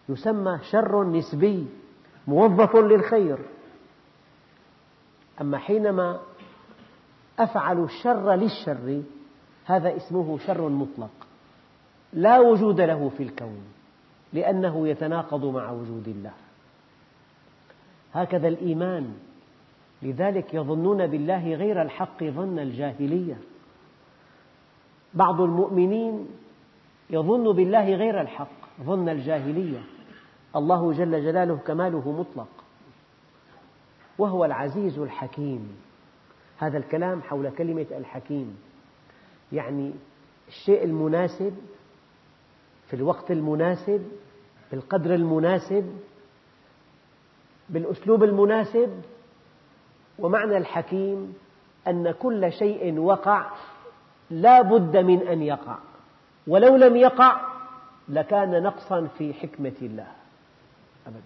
يسمى 0.09 0.59
شر 0.71 1.05
نسبي 1.05 1.67
موظف 2.27 2.77
للخير. 2.77 3.39
أما 5.41 5.59
حينما 5.59 6.21
أفعل 7.39 7.85
الشر 7.85 8.35
للشر 8.35 9.03
هذا 9.65 9.97
اسمه 9.97 10.39
شر 10.39 10.69
مطلق. 10.69 11.11
لا 12.13 12.39
وجود 12.39 12.81
له 12.81 13.11
في 13.17 13.23
الكون 13.23 13.63
لأنه 14.33 14.89
يتناقض 14.89 15.45
مع 15.45 15.71
وجود 15.71 16.09
الله. 16.09 16.33
هكذا 18.13 18.49
الإيمان. 18.49 19.15
لذلك 20.03 20.55
يظنون 20.55 21.07
بالله 21.07 21.55
غير 21.55 21.83
الحق 21.83 22.25
ظن 22.25 22.59
الجاهلية. 22.59 23.39
بعض 25.15 25.41
المؤمنين 25.41 26.29
يظن 27.11 27.53
بالله 27.53 27.95
غير 27.95 28.21
الحق 28.21 28.83
ظن 28.83 29.09
الجاهلية. 29.09 29.81
الله 30.57 30.93
جل 30.93 31.25
جلاله 31.25 31.57
كماله 31.57 32.13
مطلق. 32.13 32.49
وهو 34.19 34.45
العزيز 34.45 34.99
الحكيم. 34.99 35.77
هذا 36.59 36.79
الكلام 36.79 37.23
حول 37.23 37.51
كلمة 37.51 37.87
الحكيم. 37.91 38.57
يعني 39.53 39.93
الشيء 40.49 40.85
المناسب 40.85 41.55
في 42.87 42.97
الوقت 42.97 43.31
المناسب 43.31 44.09
بالقدر 44.71 45.15
المناسب 45.15 45.93
بالأسلوب 47.71 48.25
المناسب 48.25 49.03
ومعنى 50.19 50.57
الحكيم 50.57 51.35
أن 51.89 52.11
كل 52.11 52.53
شيء 52.53 52.99
وقع 52.99 53.51
لا 54.31 54.63
بد 54.63 54.97
من 54.97 55.29
أن 55.29 55.43
يقع. 55.43 55.79
ولو 56.47 56.77
لم 56.77 56.97
يقع 56.97 57.41
لكان 58.09 58.63
نقصا 58.63 59.07
في 59.19 59.35
حكمة 59.35 59.73
الله. 59.83 60.07
أبدا. 61.07 61.21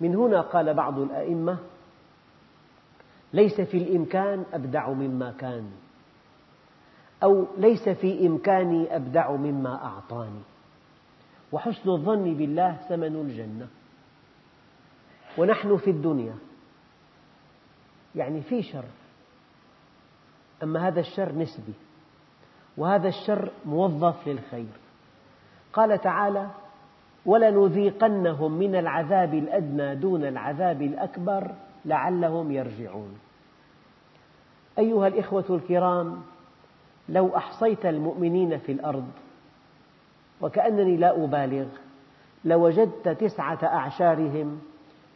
من 0.00 0.16
هنا 0.16 0.40
قال 0.40 0.74
بعض 0.74 0.98
الأئمة 0.98 1.58
ليس 3.32 3.60
في 3.60 3.76
الإمكان 3.78 4.44
أبدع 4.52 4.90
مما 4.90 5.30
كان 5.30 5.70
أو 7.22 7.46
ليس 7.58 7.88
في 7.88 8.26
إمكاني 8.26 8.96
أبدع 8.96 9.30
مما 9.30 9.84
أعطاني. 9.84 10.42
وحسن 11.52 11.90
الظن 11.90 12.34
بالله 12.34 12.76
ثمن 12.88 13.16
الجنة. 13.16 13.68
ونحن 15.38 15.76
في 15.76 15.90
الدنيا. 15.90 16.34
يعني 18.14 18.42
في 18.42 18.62
شر. 18.62 18.84
أما 20.62 20.88
هذا 20.88 21.00
الشر 21.00 21.32
نسبي. 21.32 21.74
وهذا 22.76 23.08
الشر 23.08 23.50
موظف 23.66 24.28
للخير. 24.28 24.72
قال 25.72 26.00
تعالى 26.00 26.50
ولنذيقنهم 27.26 28.52
من 28.52 28.74
العذاب 28.76 29.34
الأدنى 29.34 29.94
دون 29.94 30.24
العذاب 30.24 30.82
الأكبر 30.82 31.54
لعلهم 31.84 32.52
يرجعون. 32.52 33.18
أيها 34.78 35.06
الإخوة 35.06 35.44
الكرام 35.50 36.22
لو 37.08 37.36
أحصيت 37.36 37.86
المؤمنين 37.86 38.58
في 38.58 38.72
الأرض 38.72 39.10
وكأنني 40.40 40.96
لا 40.96 41.24
أبالغ 41.24 41.66
لوجدت 42.44 43.08
تسعة 43.08 43.58
أعشارهم 43.62 44.60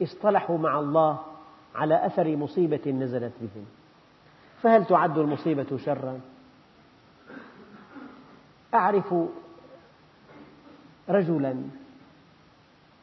اصطلحوا 0.02 0.58
مع 0.58 0.78
الله 0.78 1.20
على 1.74 2.06
أثر 2.06 2.36
مصيبة 2.36 2.90
نزلت 2.90 3.32
بهم. 3.40 3.66
فهل 4.62 4.84
تعد 4.84 5.18
المصيبة 5.18 5.76
شرا؟ 5.76 6.20
أعرف 8.74 9.14
رجلا 11.08 11.62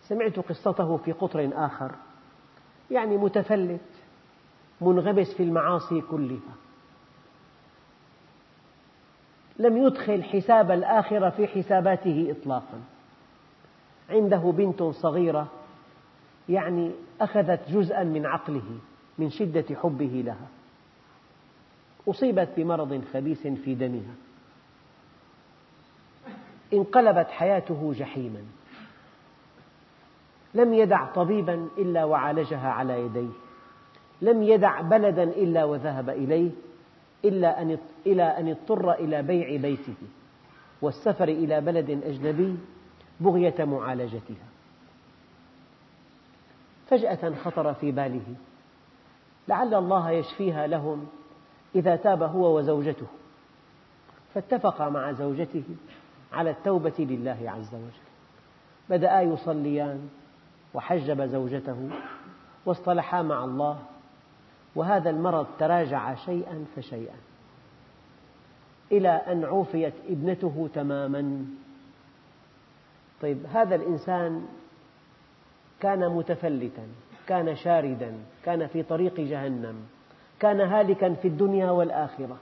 سمعت 0.02 0.40
قصته 0.40 0.98
في 0.98 1.12
قطر 1.12 1.50
آخر 1.54 1.92
يعني 2.92 3.18
متفلت 3.18 3.82
منغمس 4.82 5.34
في 5.34 5.44
المعاصي 5.44 6.02
كلها. 6.02 6.56
لم 9.60 9.78
يدخل 9.78 10.24
حساب 10.24 10.72
الآخرة 10.72 11.30
في 11.30 11.48
حساباته 11.48 12.36
إطلاقا. 12.40 12.82
عنده 14.10 14.38
بنت 14.38 14.84
صغيرة 14.84 15.48
يعني 16.50 16.92
أخذت 17.22 17.70
جزءا 17.70 18.04
من 18.04 18.26
عقله 18.26 18.80
من 19.18 19.30
شدة 19.30 19.66
حبه 19.76 20.24
لها. 20.26 20.48
أصيبت 22.08 22.50
بمرض 22.58 23.04
خبيث 23.14 23.48
في 23.48 23.76
دمها. 23.76 24.16
انقلبت 26.74 27.28
حياته 27.28 27.94
جحيما. 27.98 28.44
لم 30.54 30.74
يدع 30.74 31.06
طبيبا 31.06 31.68
إلا 31.78 32.04
وعالجها 32.04 32.70
على 32.70 33.02
يديه. 33.02 33.30
لم 34.22 34.44
يدع 34.44 34.82
بلدا 34.82 35.24
إلا 35.24 35.64
وذهب 35.64 36.10
إليه 36.10 36.52
إلا 37.26 37.62
أن 37.62 37.78
إلى 38.06 38.24
أن 38.24 38.48
اضطر 38.48 38.92
إلى 38.92 39.22
بيع 39.22 39.62
بيته. 39.62 39.96
والسفر 40.82 41.28
إلى 41.28 41.62
بلد 41.62 41.90
أجنبي 41.90 42.58
بغية 43.20 43.66
معالجتها. 43.66 44.50
فجأة 46.90 47.36
خطر 47.36 47.74
في 47.74 47.92
باله. 47.92 48.36
لعل 49.48 49.74
الله 49.74 50.12
يشفيها 50.12 50.68
لهم 50.68 51.08
إذا 51.76 51.96
تاب 51.96 52.24
هو 52.24 52.58
وزوجته. 52.58 53.08
فاتفق 54.34 54.82
مع 54.82 55.12
زوجته 55.12 55.64
على 56.34 56.50
التوبة 56.50 56.94
لله 57.00 57.38
عز 57.46 57.76
وجل. 57.76 58.10
بدأا 58.90 59.22
يصليان 59.22 60.10
وحجب 60.74 61.22
زوجته 61.22 61.90
واصطلحا 62.66 63.22
مع 63.22 63.44
الله 63.44 63.80
وهذا 64.76 65.10
المرض 65.10 65.48
تراجع 65.60 66.16
شيئا 66.16 66.66
فشيئا. 66.76 67.16
إلى 68.92 69.10
أن 69.10 69.44
عوفيت 69.44 69.94
ابنته 70.10 70.70
تماما. 70.74 71.46
طيب 73.22 73.46
هذا 73.54 73.76
الإنسان 73.76 74.48
كان 75.80 76.10
متفلتا 76.10 76.88
كان 77.28 77.56
شاردا 77.56 78.18
كان 78.46 78.68
في 78.68 78.84
طريق 78.84 79.20
جهنم 79.20 79.76
كان 80.40 80.62
هالكا 80.62 81.14
في 81.14 81.28
الدنيا 81.28 81.72
والآخرة. 81.72 82.38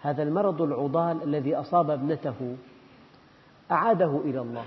هذا 0.00 0.22
المرض 0.22 0.62
العضال 0.62 1.22
الذي 1.22 1.56
أصاب 1.56 1.90
ابنته 1.90 2.56
أعاده 3.70 4.20
إلى 4.24 4.40
الله 4.40 4.64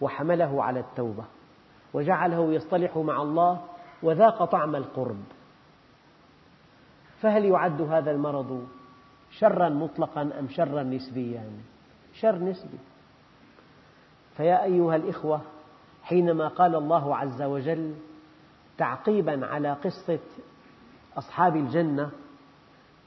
وحمله 0.00 0.64
على 0.64 0.80
التوبة 0.80 1.24
وجعله 1.94 2.52
يصطلح 2.52 2.96
مع 2.96 3.22
الله 3.22 3.60
وذاق 4.02 4.44
طعم 4.44 4.76
القرب. 4.76 5.24
فهل 7.20 7.44
يعد 7.44 7.82
هذا 7.82 8.10
المرض 8.10 8.68
شرا 9.30 9.68
مطلقا 9.68 10.22
أم 10.22 10.48
شرا 10.48 10.82
نسبيا؟ 10.82 11.50
شر 12.12 12.38
نسبي. 12.38 12.78
فيا 14.36 14.64
أيها 14.64 14.96
الإخوة 14.96 15.40
حينما 16.04 16.48
قال 16.48 16.74
الله 16.74 17.16
عز 17.16 17.42
وجل 17.42 17.94
تعقيبا 18.78 19.46
على 19.46 19.72
قصة 19.72 20.18
أصحاب 21.18 21.56
الجنة 21.56 22.10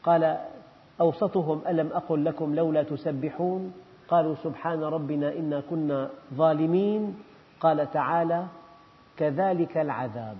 قال 0.04 0.38
أوسطهم 1.02 1.62
ألم 1.68 1.90
أقل 1.94 2.26
لكم 2.26 2.56
لولا 2.56 2.84
تسبحون؟ 2.84 3.74
قالوا 4.10 4.36
سبحان 4.44 4.84
ربنا 4.84 5.34
إنا 5.36 5.62
كنا 5.70 6.10
ظالمين. 6.34 7.18
قال 7.60 7.92
تعالى 7.92 8.46
كذلك 9.18 9.78
العذاب. 9.78 10.38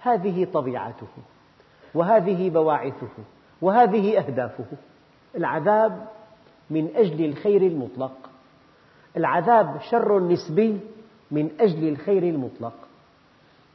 هذه 0.00 0.44
طبيعته 0.44 1.08
وهذه 1.94 2.50
بواعثه 2.50 3.24
وهذه 3.62 4.18
أهدافه. 4.18 4.64
العذاب 5.36 6.08
من 6.70 6.88
أجل 6.96 7.24
الخير 7.24 7.62
المطلق. 7.62 8.27
العذاب 9.18 9.80
شر 9.90 10.20
نسبي 10.20 10.80
من 11.30 11.50
أجل 11.60 11.88
الخير 11.88 12.22
المطلق. 12.22 12.74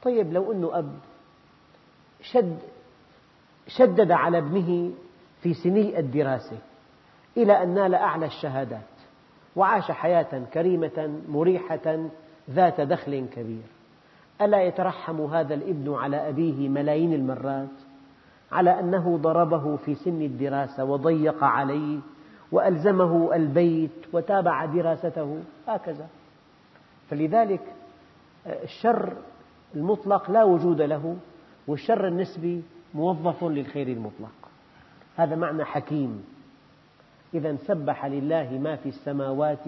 طيب 0.03 0.33
لو 0.33 0.51
أنه 0.51 0.79
أب 0.79 0.93
شد 2.21 2.57
شدد 3.67 4.11
على 4.11 4.37
ابنه 4.37 4.91
في 5.41 5.53
سني 5.53 5.99
الدراسة 5.99 6.57
إلى 7.37 7.63
أن 7.63 7.73
نال 7.73 7.95
أعلى 7.95 8.25
الشهادات 8.25 8.81
وعاش 9.55 9.91
حياة 9.91 10.43
كريمة 10.53 11.19
مريحة 11.29 12.09
ذات 12.49 12.81
دخل 12.81 13.25
كبير. 13.35 13.63
ألا 14.41 14.61
يترحم 14.61 15.21
هذا 15.21 15.53
الابن 15.53 15.93
على 15.93 16.29
أبيه 16.29 16.69
ملايين 16.69 17.13
المرات 17.13 17.69
على 18.51 18.79
أنه 18.79 19.17
ضربه 19.17 19.75
في 19.75 19.95
سن 19.95 20.21
الدراسة 20.21 20.83
وضيق 20.83 21.43
عليه 21.43 21.99
وألزمه 22.53 23.35
البيت 23.35 23.91
وتابع 24.13 24.65
دراسته 24.65 25.43
هكذا. 25.67 26.07
فلذلك 27.09 27.61
الشر 28.47 29.13
المطلق 29.75 30.31
لا 30.31 30.43
وجود 30.43 30.81
له 30.81 31.17
والشر 31.67 32.07
النسبي 32.07 32.63
موظف 32.93 33.43
للخير 33.43 33.87
المطلق. 33.87 34.31
هذا 35.17 35.35
معنى 35.35 35.65
حكيم. 35.65 36.25
إذا 37.33 37.55
سبح 37.55 38.05
لله 38.05 38.59
ما 38.63 38.75
في 38.75 38.89
السماوات 38.89 39.65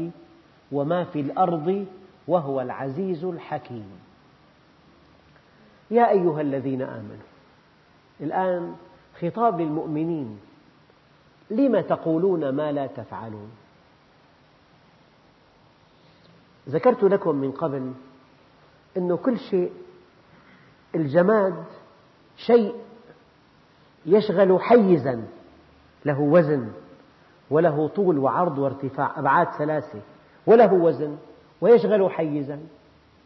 وما 0.71 1.03
في 1.03 1.19
الأرض 1.19 1.85
وهو 2.27 2.61
العزيز 2.61 3.23
الحكيم. 3.23 3.89
يا 5.91 6.09
أيها 6.09 6.41
الذين 6.41 6.81
آمنوا 6.81 7.27
الآن 8.21 8.75
خطاب 9.19 9.61
للمؤمنين. 9.61 10.39
لم 11.49 11.81
تقولون 11.81 12.49
ما 12.49 12.71
لا 12.71 12.87
تفعلون؟ 12.87 13.51
ذكرت 16.69 17.03
لكم 17.03 17.35
من 17.35 17.51
قبل 17.51 17.91
أن 18.97 19.17
كل 19.17 19.39
شيء 19.39 19.71
الجماد 20.95 21.63
شيء 22.37 22.75
يشغل 24.05 24.61
حيزا 24.61 25.27
له 26.05 26.19
وزن 26.19 26.71
وله 27.49 27.87
طول 27.87 28.17
وعرض 28.19 28.57
وارتفاع 28.57 29.19
أبعاد 29.19 29.47
ثلاثة 29.57 29.99
وله 30.47 30.73
وزن 30.73 31.17
ويشغل 31.61 32.11
حيزا 32.11 32.59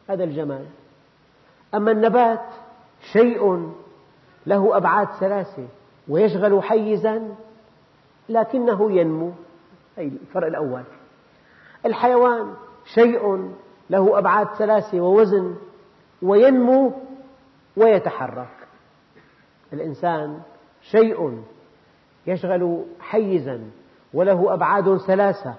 هذا 0.10 0.23
الجماد. 0.23 0.67
أما 1.73 1.91
النبات 1.91 2.45
شيء 3.13 3.71
له 4.45 4.77
أبعاد 4.77 5.08
ثلاثة 5.19 5.67
ويشغل 6.08 6.63
حيزا 6.63 7.36
لكنه 8.29 8.91
ينمو. 8.91 9.31
أي 9.97 10.07
الفرق 10.07 10.47
الأول. 10.47 10.83
الحيوان 11.85 12.53
شيء 12.85 13.53
له 13.89 14.17
أبعاد 14.17 14.47
ثلاثة 14.47 15.01
ووزن 15.01 15.55
وينمو 16.21 16.93
ويتحرك. 17.77 18.67
الإنسان 19.73 20.41
شيء 20.81 21.43
يشغل 22.27 22.85
حيزا 22.99 23.71
وله 24.13 24.53
أبعاد 24.53 24.97
ثلاثة 24.97 25.55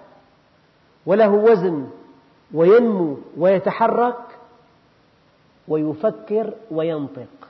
وله 1.07 1.31
وزن 1.31 1.91
وينمو 2.55 3.17
ويتحرك 3.37 4.39
ويفكر 5.69 6.55
وينطق. 6.71 7.49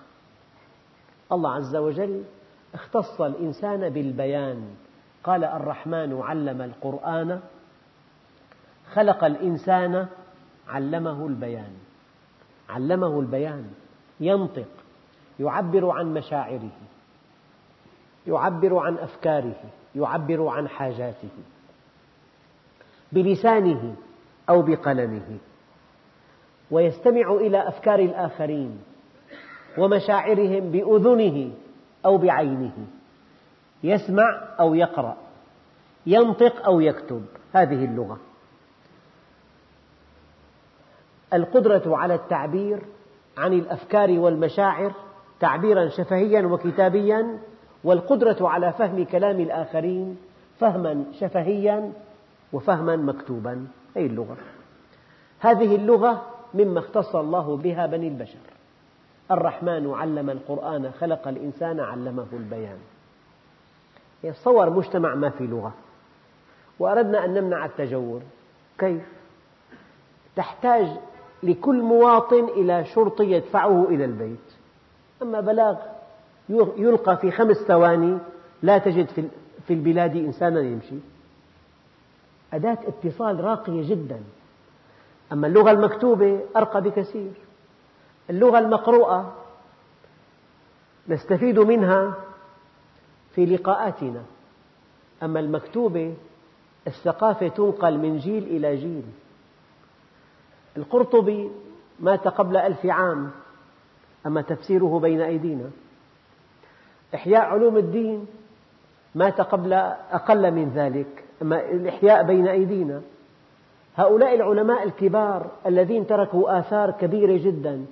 الله 1.33 1.55
عز 1.55 1.77
وجل 1.77 2.25
اختص 2.75 3.21
الإنسان 3.21 3.89
بالبيان. 3.89 4.63
قال 5.25 5.45
الرحمن 5.45 6.21
علم 6.23 6.63
القرآن 6.63 7.41
خلق 8.93 9.25
الإنسان 9.25 10.07
علمه 10.69 11.27
البيان. 11.27 11.73
علمه 12.69 13.21
البيان 13.21 13.71
ينطق 14.21 14.69
يعبر 15.41 15.91
عن 15.91 16.15
مشاعره 16.15 16.71
يعبر 18.27 18.79
عن 18.79 18.99
أفكاره 18.99 19.63
يعبر 19.95 20.49
عن 20.49 20.69
حاجاته. 20.69 21.29
بلسانه 23.13 23.95
أو 24.49 24.63
بقلمه. 24.63 25.39
ويستمع 26.71 27.33
إلى 27.33 27.69
أفكار 27.69 27.99
الآخرين 27.99 28.83
ومشاعرهم 29.79 30.71
بأذنه 30.71 31.53
أو 32.05 32.19
بعينه. 32.19 32.87
يسمع 33.83 34.41
أو 34.61 34.75
يقرأ 34.75 35.17
ينطق 36.07 36.65
أو 36.65 36.81
يكتب. 36.81 37.25
هذه 37.53 37.85
اللغة. 37.85 38.19
القدرة 41.35 41.97
على 41.97 42.15
التعبير 42.15 42.83
عن 43.39 43.53
الأفكار 43.53 44.11
والمشاعر 44.11 44.93
تعبيرا 45.41 45.89
شفهيا 45.89 46.47
وكتابيا 46.47 47.39
والقدرة 47.85 48.49
على 48.49 48.73
فهم 48.73 49.05
كلام 49.05 49.41
الآخرين 49.41 50.17
فهما 50.59 51.05
شفهيا 51.21 51.93
وفهما 52.53 52.97
مكتوبا. 52.97 53.67
أي 53.97 54.07
اللغة. 54.07 54.37
هذه 55.41 55.77
اللغة 55.77 56.27
مما 56.55 56.79
اختص 56.79 57.17
الله 57.17 57.57
بها 57.57 57.87
بني 57.87 58.09
البشر. 58.09 58.39
الرحمن 59.31 59.91
علم 59.95 60.31
القرآن 60.31 60.91
خلق 61.01 61.29
الإنسان 61.29 61.81
علمه 61.81 62.27
البيان. 62.33 62.79
يتصور 64.25 64.71
مجتمع 64.71 65.15
ما 65.15 65.31
في 65.31 65.47
لغة. 65.47 65.73
وأردنا 66.79 67.25
أن 67.25 67.35
نمنع 67.35 67.65
التجور 67.65 68.23
كيف؟ 68.79 69.03
تحتاج 70.37 70.89
لكل 71.43 71.83
مواطن 71.83 72.45
إلى 72.45 72.85
شرطي 72.85 73.25
يدفعه 73.25 73.85
إلى 73.89 74.05
البيت. 74.05 74.39
أما 75.23 75.41
بلاغ 75.41 75.77
يلقى 76.77 77.17
في 77.17 77.31
خمس 77.31 77.57
ثواني 77.57 78.19
لا 78.63 78.79
تجد 78.79 79.31
في 79.67 79.75
البلاد 79.75 80.17
إنسانا 80.17 80.61
يمشي. 80.61 80.97
أداة 82.53 82.79
اتصال 82.87 83.45
راقية 83.45 83.91
جدا. 83.91 84.21
أما 85.33 85.47
اللغة 85.47 85.71
المكتوبة 85.71 86.41
أرقى 86.57 86.81
بكثير. 86.83 87.33
اللغة 88.31 88.59
المقروءة 88.59 89.35
نستفيد 91.09 91.59
منها 91.59 92.15
في 93.35 93.47
لقاءاتنا. 93.47 94.23
أما 95.23 95.41
المكتوبة 95.41 96.15
الثقافة 96.87 97.49
تنقل 97.49 97.99
من 97.99 98.19
جيل 98.19 98.43
إلى 98.43 98.77
جيل. 98.77 99.05
القرطبي 100.77 101.51
مات 102.01 102.29
قبل 102.29 102.57
ألف 102.57 102.87
عام 102.87 103.31
أما 104.27 104.43
تفسيره 104.43 104.99
بين 104.99 105.21
أيدينا. 105.21 105.71
إحياء 107.15 107.41
علوم 107.41 107.77
الدين 107.77 108.27
مات 109.15 109.41
قبل 109.41 109.73
أقل 110.13 110.51
من 110.51 110.71
ذلك 110.75 111.25
أما 111.43 111.71
الإحياء 111.71 112.23
بين 112.23 112.47
أيدينا. 112.47 113.03
هؤلاء 113.97 114.35
العلماء 114.35 114.83
الكبار 114.83 115.51
الذين 115.67 116.07
تركوا 116.07 116.59
آثار 116.59 116.91
كبيرة 116.91 117.45
جدا 117.45 117.87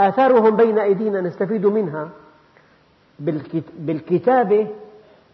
آثارهم 0.00 0.56
بين 0.56 0.78
أيدينا 0.78 1.20
نستفيد 1.20 1.66
منها. 1.66 2.08
بالكتابة 3.78 4.68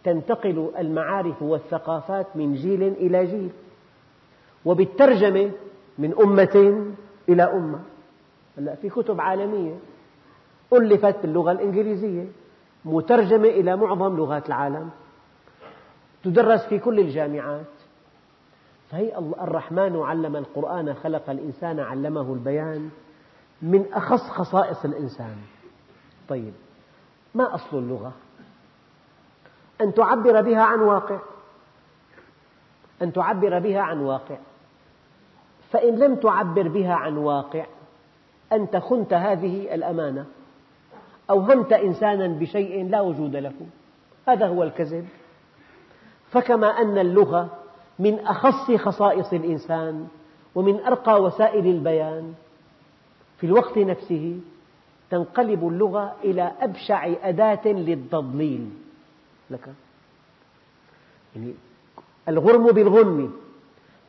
تنتقل 0.03 0.71
المعارف 0.77 1.41
والثقافات 1.41 2.27
من 2.35 2.53
جيل 2.53 2.83
إلى 2.83 3.25
جيل 3.25 3.49
وبالترجمة 4.65 5.51
من 5.97 6.13
أمة 6.19 6.85
إلى 7.29 7.43
أمة. 7.43 7.79
هلأ 8.57 8.75
في 8.75 8.89
كتب 8.89 9.21
عالمية 9.21 9.79
ألفت 10.73 11.21
باللغة 11.21 11.51
الإنجليزية 11.51 12.25
مترجمة 12.85 13.47
إلى 13.47 13.77
معظم 13.77 14.17
لغات 14.17 14.47
العالم 14.47 14.89
تدرس 16.23 16.65
في 16.65 16.79
كل 16.79 16.99
الجامعات. 16.99 17.65
فهي 18.89 19.17
الرحمن 19.17 19.95
علم 19.95 20.35
القرآن 20.35 20.93
خلق 20.93 21.29
الإنسان 21.29 21.79
علمه 21.79 22.33
البيان 22.33 22.89
من 23.61 23.93
أخص 23.93 24.29
خصائص 24.29 24.85
الإنسان. 24.85 25.35
طيب. 26.29 26.53
ما 27.35 27.55
أصل 27.55 27.77
اللغة؟ 27.77 28.13
أن 29.81 29.93
تعبر 29.93 30.41
بها 30.41 30.61
عن 30.61 30.79
واقع. 30.79 31.19
أن 33.01 33.13
تعبر 33.13 33.59
بها 33.59 33.81
عن 33.81 33.99
واقع. 33.99 34.37
فإن 35.71 35.99
لم 35.99 36.15
تعبر 36.15 36.67
بها 36.67 36.93
عن 36.93 37.17
واقع 37.17 37.65
أنت 38.51 38.77
خنت 38.77 39.13
هذه 39.13 39.75
الأمانة 39.75 40.25
أوهمت 41.29 41.73
إنسانا 41.73 42.27
بشيء 42.27 42.89
لا 42.89 43.01
وجود 43.01 43.35
له. 43.35 43.53
هذا 44.27 44.47
هو 44.47 44.63
الكذب. 44.63 45.07
فكما 46.31 46.67
أن 46.67 46.97
اللغة 46.97 47.49
من 47.99 48.19
أخص 48.19 48.71
خصائص 48.71 49.33
الإنسان 49.33 50.07
ومن 50.55 50.79
أرقى 50.79 51.21
وسائل 51.21 51.67
البيان 51.67 52.33
في 53.37 53.47
الوقت 53.47 53.77
نفسه 53.77 54.39
تنقلب 55.11 55.67
اللغة 55.67 56.15
إلى 56.23 56.51
أبشع 56.59 57.13
أداة 57.23 57.67
للتضليل 57.67 58.69
لك؟ 59.49 59.69
يعني 61.35 61.53
الغرم 62.27 62.71
بالغنم 62.71 63.33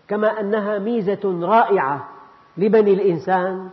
كما 0.09 0.41
أنها 0.41 0.79
ميزة 0.79 1.41
رائعة 1.43 2.09
لبني 2.57 2.93
الإنسان 2.93 3.71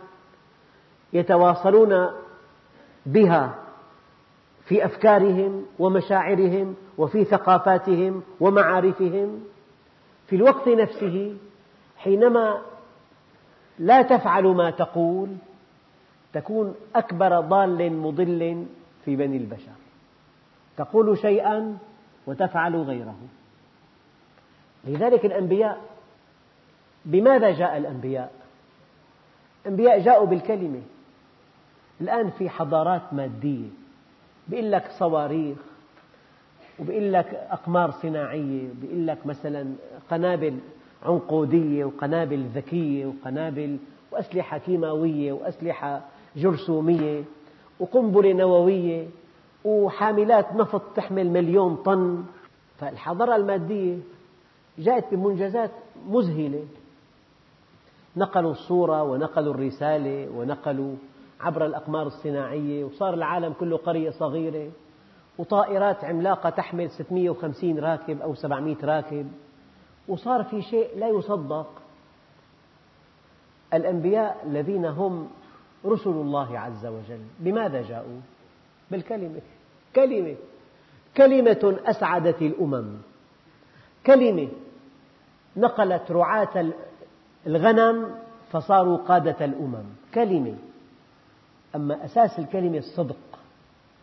يتواصلون 1.12 2.10
بها 3.06 3.54
في 4.64 4.84
أفكارهم 4.84 5.66
ومشاعرهم 5.78 6.74
وفي 6.98 7.24
ثقافاتهم 7.24 8.22
ومعارفهم. 8.40 9.40
في 10.26 10.36
الوقت 10.36 10.68
نفسه 10.68 11.36
حينما 11.96 12.62
لا 13.78 14.02
تفعل 14.02 14.44
ما 14.44 14.70
تقول 14.70 15.28
تكون 16.32 16.74
أكبر 16.94 17.40
ضال 17.40 17.92
مضل 17.92 18.66
في 19.04 19.16
بني 19.16 19.36
البشر. 19.36 19.72
تقول 20.76 21.18
شيئا 21.18 21.78
وتفعل 22.26 22.76
غيره. 22.76 23.18
لذلك 24.84 25.24
الأنبياء 25.24 25.80
بماذا 27.04 27.50
جاء 27.50 27.76
الأنبياء؟ 27.76 28.32
أنبياء 29.66 30.00
جاءوا 30.00 30.26
بالكلمة. 30.26 30.82
الآن 32.00 32.30
في 32.30 32.48
حضارات 32.50 33.02
مادية 33.12 33.68
بيقول 34.48 34.72
لك 34.72 34.90
صواريخ 34.98 35.58
وبيقول 36.78 37.12
لك 37.12 37.46
أقمار 37.50 37.90
صناعية 37.90 38.68
بيقول 38.80 39.06
لك 39.06 39.26
مثلا 39.26 39.74
قنابل 40.10 40.58
عنقودية 41.02 41.84
وقنابل 41.84 42.46
ذكية 42.54 43.06
وقنابل 43.06 43.78
وأسلحة 44.10 44.58
كيماوية 44.58 45.32
وأسلحة 45.32 46.02
جرثومية 46.36 47.24
وقنبلة 47.80 48.32
نووية 48.32 49.06
وحاملات 49.64 50.54
نفط 50.54 50.82
تحمل 50.96 51.30
مليون 51.30 51.76
طن. 51.76 52.24
فالحضارة 52.78 53.36
المادية 53.36 53.98
جاءت 54.78 55.14
بمنجزات 55.14 55.70
مذهلة. 56.08 56.64
نقلوا 58.16 58.52
الصورة 58.52 59.02
ونقلوا 59.02 59.54
الرسالة 59.54 60.28
ونقلوا 60.36 60.94
عبر 61.40 61.66
الأقمار 61.66 62.06
الصناعية 62.06 62.84
وصار 62.84 63.14
العالم 63.14 63.52
كله 63.52 63.76
قرية 63.76 64.10
صغيرة. 64.10 64.70
وطائرات 65.38 66.04
عملاقة 66.04 66.50
تحمل 66.50 66.90
650 66.90 67.78
راكب 67.78 68.20
أو 68.20 68.34
700 68.34 68.76
راكب. 68.84 69.32
وصار 70.08 70.44
في 70.44 70.62
شيء 70.62 70.98
لا 70.98 71.08
يصدق. 71.08 71.66
الأنبياء 73.74 74.44
الذين 74.46 74.84
هم 74.84 75.28
رسل 75.84 76.10
الله 76.10 76.58
عز 76.58 76.86
وجل. 76.86 77.20
بماذا 77.38 77.82
جاءوا؟ 77.82 78.20
بالكلمة. 78.90 79.40
كلمة. 79.96 80.36
كلمة 81.16 81.78
أسعدت 81.84 82.42
الأمم. 82.42 82.96
كلمة. 84.06 84.48
نقلت 85.56 86.10
رعاة 86.10 86.72
الغنم 87.46 88.14
فصاروا 88.50 88.96
قادة 88.96 89.44
الأمم. 89.44 89.84
كلمة. 90.14 90.56
أما 91.74 92.04
أساس 92.04 92.38
الكلمة 92.38 92.78
الصدق. 92.78 93.16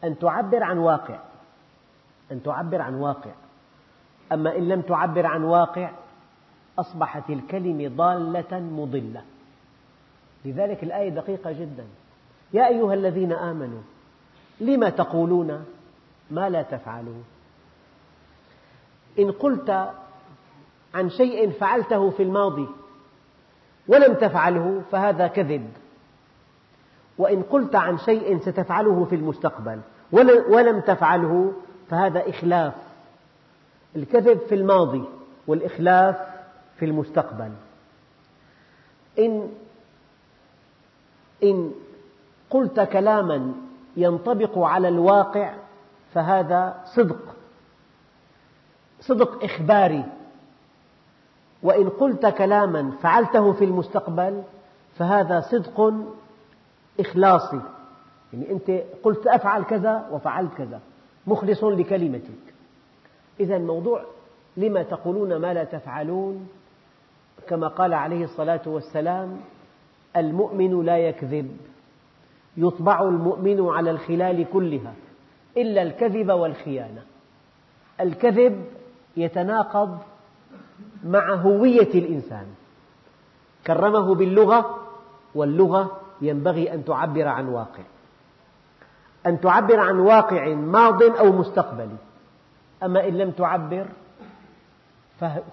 أن 0.04 0.20
تعبر 0.20 0.64
عن 0.64 0.78
واقع. 0.78 1.20
أن 2.32 2.44
تعبر 2.44 2.82
عن 2.82 2.96
واقع. 2.96 3.32
أما 4.32 4.58
إن 4.58 4.68
لم 4.68 4.82
تعبر 4.82 5.26
عن 5.26 5.44
واقع 5.44 5.92
أصبحت 6.80 7.30
الكلمة 7.30 7.88
ضالة 7.88 8.60
مضلة. 8.60 9.22
لذلك 10.46 10.84
الآية 10.84 11.10
دقيقة 11.10 11.52
جدا. 11.52 11.86
يا 12.54 12.68
أيها 12.68 12.94
الذين 12.94 13.34
آمنوا 13.34 13.82
لم 14.60 14.90
تقولون 14.90 15.66
ما 16.32 16.50
لا 16.50 16.62
تفعلون؟ 16.62 17.24
إن 19.20 19.32
قلت 19.32 19.90
عن 20.94 21.10
شيء 21.10 21.52
فعلته 21.52 22.10
في 22.10 22.24
الماضي 22.24 22.68
ولم 23.88 24.14
تفعله 24.14 24.82
فهذا 24.92 25.28
كذب. 25.28 25.70
وإن 27.18 27.44
قلت 27.44 27.76
عن 27.76 27.98
شيء 27.98 28.40
ستفعله 28.40 29.06
في 29.10 29.16
المستقبل 29.16 29.80
ولم 30.50 30.80
تفعله 30.80 31.54
فهذا 31.90 32.30
إخلاف. 32.30 32.74
الكذب 33.96 34.40
في 34.40 34.56
الماضي 34.56 35.04
والإخلاف 35.48 36.16
في 36.80 36.86
المستقبل. 36.86 37.52
إن 39.20 39.50
إن 41.44 41.72
قلت 42.50 42.80
كلاما 42.80 43.54
ينطبق 43.98 44.60
على 44.60 44.88
الواقع 44.88 45.54
فهذا 46.14 46.84
صدق. 46.96 47.36
صدق 49.02 49.44
إخباري. 49.44 50.06
وإن 51.64 51.90
قلت 51.90 52.26
كلاما 52.26 52.92
فعلته 53.02 53.54
في 53.54 53.66
المستقبل 53.66 54.44
فهذا 54.98 55.40
صدق 55.40 55.94
إخلاصي. 57.00 57.62
يعني 58.34 58.52
أنت 58.52 58.72
قلت 59.04 59.28
أفعل 59.28 59.64
كذا 59.64 60.08
وفعلت 60.12 60.54
كذا. 60.54 60.80
مخلص 61.28 61.64
لكلمتك. 61.64 62.54
إذا 63.40 63.56
الموضوع 63.56 64.04
لما 64.58 64.84
تقولون 64.84 65.36
ما 65.36 65.54
لا 65.54 65.64
تفعلون؟ 65.64 66.50
كما 67.48 67.68
قال 67.68 67.94
عليه 67.94 68.24
الصلاة 68.24 68.62
والسلام 68.66 69.40
المؤمن 70.16 70.86
لا 70.86 70.98
يكذب. 70.98 71.58
يطبع 72.58 73.02
المؤمن 73.02 73.68
على 73.68 73.92
الخلال 73.92 74.46
كلها 74.54 74.94
إلا 75.58 75.82
الكذب 75.82 76.32
والخيانة. 76.32 77.02
الكذب 78.02 78.66
يتناقض 79.18 79.98
مع 81.04 81.34
هوية 81.34 81.94
الإنسان. 81.94 82.46
كرمه 83.68 84.16
باللغة 84.16 84.80
واللغة 85.36 86.02
ينبغي 86.22 86.74
أن 86.74 86.86
تعبر 86.86 87.28
عن 87.28 87.48
واقع. 87.48 87.84
أن 89.26 89.42
تعبر 89.42 89.80
عن 89.80 90.00
واقع 90.00 90.54
ماض 90.54 91.04
أو 91.04 91.32
مستقبلي 91.32 91.98
أما 92.84 93.08
إن 93.08 93.18
لم 93.18 93.32
تعبر 93.32 93.88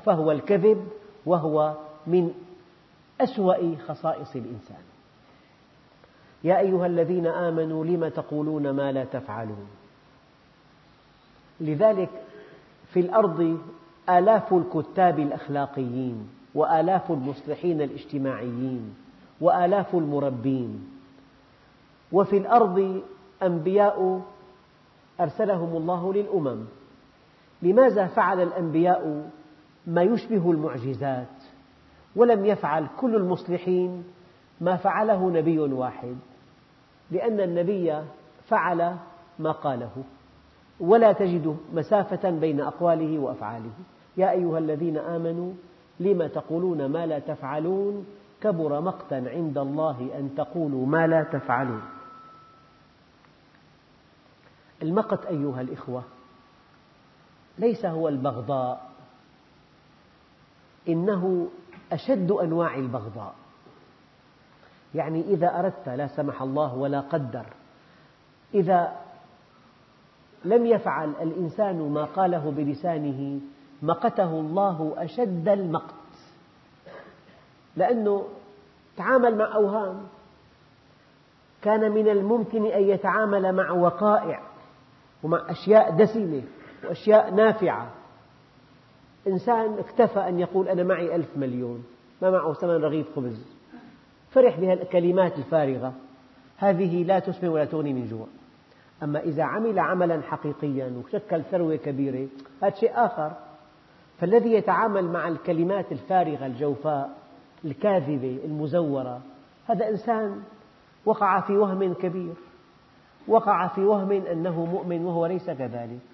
فهو 0.04 0.32
الكذب 0.32 0.88
وهو 1.26 1.74
من 2.06 2.34
أسوأ 3.20 3.76
خصائص 3.76 4.36
الإنسان. 4.36 4.82
يا 6.44 6.58
أيها 6.58 6.86
الذين 6.86 7.26
آمنوا 7.26 7.84
لم 7.84 8.08
تقولون 8.08 8.70
ما 8.70 8.92
لا 8.92 9.04
تفعلون؟ 9.04 9.66
لذلك 11.60 12.10
في 12.92 13.00
الأرض 13.00 13.58
آلاف 14.08 14.54
الكتاب 14.54 15.18
الأخلاقيين 15.18 16.28
وآلاف 16.54 17.12
المصلحين 17.12 17.82
الاجتماعيين 17.82 18.94
وآلاف 19.40 19.94
المربين. 19.94 20.90
وفي 22.12 22.36
الأرض 22.36 23.02
أنبياء 23.42 24.22
أرسلهم 25.20 25.76
الله 25.76 26.12
للأمم. 26.12 26.64
لماذا 27.62 28.06
فعل 28.06 28.42
الأنبياء 28.42 29.30
ما 29.86 30.02
يشبه 30.02 30.50
المعجزات؟ 30.50 31.43
ولم 32.16 32.44
يفعل 32.44 32.86
كل 33.00 33.16
المصلحين 33.16 34.04
ما 34.60 34.76
فعله 34.76 35.30
نبي 35.30 35.58
واحد 35.58 36.16
لأن 37.10 37.40
النبي 37.40 38.02
فعل 38.48 38.96
ما 39.38 39.52
قاله 39.52 40.04
ولا 40.80 41.12
تجد 41.12 41.56
مسافة 41.74 42.30
بين 42.30 42.60
أقواله 42.60 43.18
وأفعاله. 43.18 43.72
يا 44.16 44.30
أيها 44.30 44.58
الذين 44.58 44.98
آمنوا 44.98 45.52
لم 46.00 46.26
تقولون 46.26 46.86
ما 46.86 47.06
لا 47.06 47.18
تفعلون؟ 47.18 48.06
كبر 48.40 48.80
مقتا 48.80 49.14
عند 49.14 49.58
الله 49.58 50.10
أن 50.18 50.34
تقولوا 50.36 50.86
ما 50.86 51.06
لا 51.06 51.22
تفعلون. 51.22 51.82
المقت 54.82 55.26
أيها 55.26 55.60
الإخوة 55.60 56.02
ليس 57.58 57.86
هو 57.86 58.08
البغضاء 58.08 58.90
إنه 60.88 61.48
أشد 61.92 62.30
أنواع 62.30 62.74
البغضاء. 62.74 63.34
يعني 64.94 65.20
إذا 65.20 65.58
أردت 65.58 65.88
لا 65.88 66.06
سمح 66.06 66.42
الله 66.42 66.74
ولا 66.74 67.00
قدر 67.00 67.46
إذا 68.54 68.92
لم 70.44 70.66
يفعل 70.66 71.12
الإنسان 71.20 71.90
ما 71.90 72.04
قاله 72.04 72.50
بلسانه 72.50 73.40
مقته 73.82 74.30
الله 74.30 74.94
أشد 74.96 75.48
المقت. 75.48 75.94
لأنه 77.76 78.28
تعامل 78.96 79.38
مع 79.38 79.54
أوهام. 79.54 80.00
كان 81.62 81.92
من 81.92 82.08
الممكن 82.08 82.66
أن 82.66 82.82
يتعامل 82.82 83.52
مع 83.52 83.70
وقائع 83.70 84.42
ومع 85.22 85.50
أشياء 85.50 85.90
دسمة 85.90 86.42
وأشياء 86.84 87.34
نافعة. 87.34 87.90
إنسان 89.26 89.78
اكتفى 89.78 90.28
أن 90.28 90.40
يقول 90.40 90.68
أنا 90.68 90.82
معي 90.82 91.14
ألف 91.16 91.36
مليون 91.36 91.84
ما 92.22 92.30
معه 92.30 92.52
ثمن 92.52 92.70
رغيف 92.70 93.16
خبز. 93.16 93.46
فرح 94.30 94.60
بهالكلمات 94.60 95.38
الفارغة. 95.38 95.92
هذه 96.56 97.04
لا 97.04 97.18
تسمن 97.18 97.48
ولا 97.48 97.64
تغني 97.64 97.92
من 97.92 98.06
جوع. 98.06 98.26
أما 99.02 99.20
إذا 99.20 99.42
عمل 99.42 99.78
عملا 99.78 100.22
حقيقيا 100.22 101.02
وشكل 101.04 101.42
ثروة 101.42 101.76
كبيرة 101.76 102.28
هذا 102.62 102.74
شيء 102.74 102.90
آخر. 102.94 103.32
فالذي 104.18 104.52
يتعامل 104.52 105.04
مع 105.04 105.28
الكلمات 105.28 105.92
الفارغة 105.92 106.46
الجوفاء 106.46 107.10
الكاذبة 107.64 108.38
المزورة 108.44 109.20
هذا 109.66 109.88
إنسان 109.88 110.42
وقع 111.04 111.40
في 111.40 111.56
وهم 111.56 111.94
كبير. 111.94 112.34
وقع 113.28 113.68
في 113.68 113.80
وهم 113.80 114.12
أنه 114.12 114.64
مؤمن 114.64 115.04
وهو 115.04 115.26
ليس 115.26 115.50
كذلك. 115.50 116.13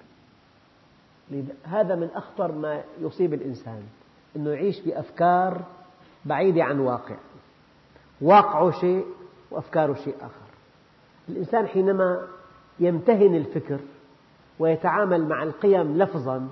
هذا 1.63 1.95
من 1.95 2.09
أخطر 2.15 2.53
ما 2.53 2.83
يصيب 3.01 3.35
الإنسان 3.35 3.83
أنه 4.37 4.51
يعيش 4.51 4.81
بأفكار 4.81 5.63
بعيدة 6.25 6.65
عن 6.65 6.81
واقع. 6.81 7.17
واقعه 8.21 8.71
شيء 8.71 9.05
وأفكاره 9.51 9.95
شيء 9.95 10.15
آخر. 10.17 10.51
الإنسان 11.29 11.67
حينما 11.67 12.27
يمتهن 12.81 13.35
الفكر 13.35 13.81
ويتعامل 14.59 15.29
مع 15.29 15.43
القيم 15.43 15.99
لفظا 15.99 16.49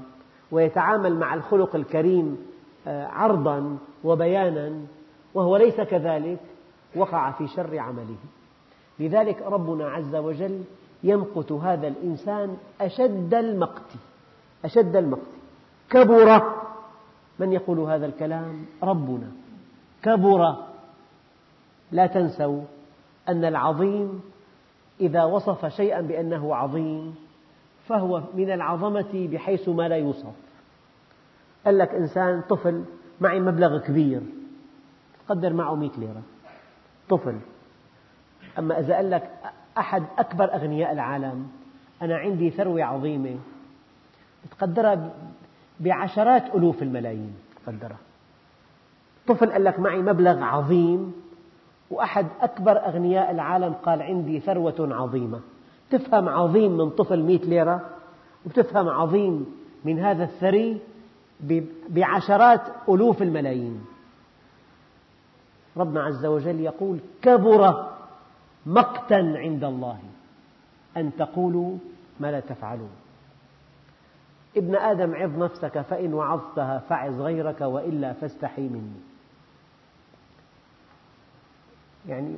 ويتعامل 0.50 1.18
مع 1.18 1.34
الخلق 1.34 1.76
الكريم 1.76 2.38
آه، 2.86 3.06
عرضا 3.06 3.78
وبيانا 4.04 4.80
وهو 5.34 5.56
ليس 5.56 5.80
كذلك 5.80 6.38
وقع 6.96 7.30
في 7.30 7.46
شر 7.46 7.78
عمله. 7.78 8.16
لذلك 8.98 9.42
ربنا 9.42 9.88
عز 9.90 10.14
وجل 10.14 10.62
يمقت 11.02 11.52
هذا 11.52 11.88
الإنسان 11.88 12.56
أشد 12.80 13.34
المقت. 13.34 13.92
أشد 14.64 14.96
المقت. 14.96 15.28
كبر 15.90 16.42
من 17.38 17.52
يقول 17.52 17.78
هذا 17.78 18.06
الكلام؟ 18.06 18.66
ربنا. 18.82 19.32
كبر. 20.02 20.56
لا 21.92 22.06
تنسوا 22.06 22.62
أن 23.28 23.44
العظيم 23.44 24.20
إذا 25.00 25.24
وصف 25.24 25.66
شيئا 25.66 26.00
بأنه 26.00 26.54
عظيم 26.54 27.14
فهو 27.86 28.22
من 28.34 28.50
العظمة 28.50 29.28
بحيث 29.32 29.68
ما 29.68 29.88
لا 29.88 29.96
يوصف. 29.96 30.34
قال 31.66 31.78
لك 31.78 31.94
إنسان 31.94 32.40
طفل 32.40 32.84
معي 33.20 33.40
مبلغ 33.40 33.78
كبير. 33.78 34.20
قدر 35.28 35.52
معه 35.52 35.74
مئة 35.74 35.98
ليرة. 35.98 36.22
طفل. 37.08 37.38
أما 38.58 38.80
إذا 38.80 38.96
قال 38.96 39.10
لك 39.10 39.30
أحد 39.78 40.02
أكبر 40.18 40.54
أغنياء 40.54 40.92
العالم 40.92 41.48
أنا 42.02 42.16
عندي 42.16 42.50
ثروة 42.50 42.84
عظيمة. 42.84 43.36
تقدرها 44.50 45.10
بعشرات 45.80 46.54
ألوف 46.54 46.82
الملايين 46.82 47.34
تقدرها. 47.66 47.98
طفل 49.26 49.52
قال 49.52 49.64
لك 49.64 49.80
معي 49.80 50.02
مبلغ 50.02 50.42
عظيم 50.42 51.12
وأحد 51.90 52.26
أكبر 52.40 52.86
أغنياء 52.86 53.30
العالم 53.30 53.72
قال 53.72 54.02
عندي 54.02 54.40
ثروة 54.40 54.74
عظيمة. 54.80 55.40
تفهم 55.90 56.28
عظيم 56.28 56.76
من 56.76 56.90
طفل 56.90 57.22
مئة 57.22 57.44
ليرة 57.44 57.80
وتفهم 58.46 58.88
عظيم 58.88 59.46
من 59.84 59.98
هذا 59.98 60.24
الثري 60.24 60.80
بعشرات 61.88 62.60
ألوف 62.88 63.22
الملايين. 63.22 63.84
ربنا 65.76 66.02
عز 66.02 66.26
وجل 66.26 66.60
يقول 66.60 66.98
كبر 67.22 67.86
مقتا 68.66 69.14
عند 69.14 69.64
الله 69.64 69.98
أن 70.96 71.10
تقولوا 71.18 71.76
ما 72.20 72.30
لا 72.30 72.40
تفعلون. 72.40 72.90
ابن 74.58 74.76
آدم 74.76 75.14
عظ 75.14 75.42
نفسك 75.42 75.80
فإن 75.80 76.14
وعظتها 76.14 76.78
فعظ 76.78 77.20
غيرك 77.20 77.60
وإلا 77.60 78.12
فاستحي 78.12 78.68
مني. 78.68 79.00
يعني 82.08 82.36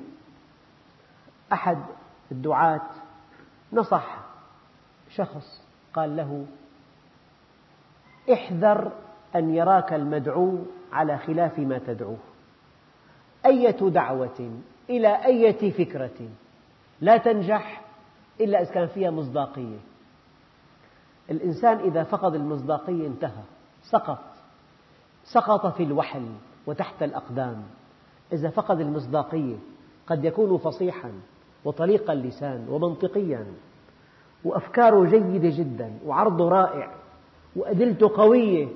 أحد 1.52 1.78
الدعاة 2.32 2.90
نصح 3.72 4.18
شخص 5.10 5.62
قال 5.94 6.16
له 6.16 6.46
احذر 8.32 8.92
أن 9.36 9.54
يراك 9.54 9.92
المدعو 9.92 10.58
على 10.92 11.18
خلاف 11.18 11.58
ما 11.58 11.78
تدعوه. 11.78 12.18
أية 13.46 13.90
دعوة؟ 13.90 14.60
إلى 14.90 15.24
أية 15.24 15.72
فكرة؟ 15.72 16.28
لا 17.00 17.16
تنجح 17.16 17.82
إلا 18.40 18.62
إذا 18.62 18.72
كان 18.72 18.86
فيها 18.86 19.10
مصداقية. 19.10 19.78
الإنسان 21.30 21.78
إذا 21.78 22.02
فقد 22.02 22.34
المصداقية 22.34 23.06
انتهى 23.06 23.42
سقط. 23.82 24.18
سقط 25.24 25.66
في 25.66 25.82
الوحل 25.82 26.26
وتحت 26.66 27.02
الأقدام. 27.02 27.62
إذا 28.32 28.50
فقد 28.50 28.80
المصداقية 28.80 29.56
قد 30.06 30.24
يكون 30.24 30.58
فصيحا 30.58 31.12
وطليق 31.64 32.10
اللسان 32.10 32.66
ومنطقيا. 32.68 33.46
وأفكاره 34.44 35.04
جيدة 35.04 35.56
جدا 35.58 35.98
وعرضه 36.06 36.48
رائع 36.48 36.94
وأدلته 37.56 38.08
قوية. 38.16 38.68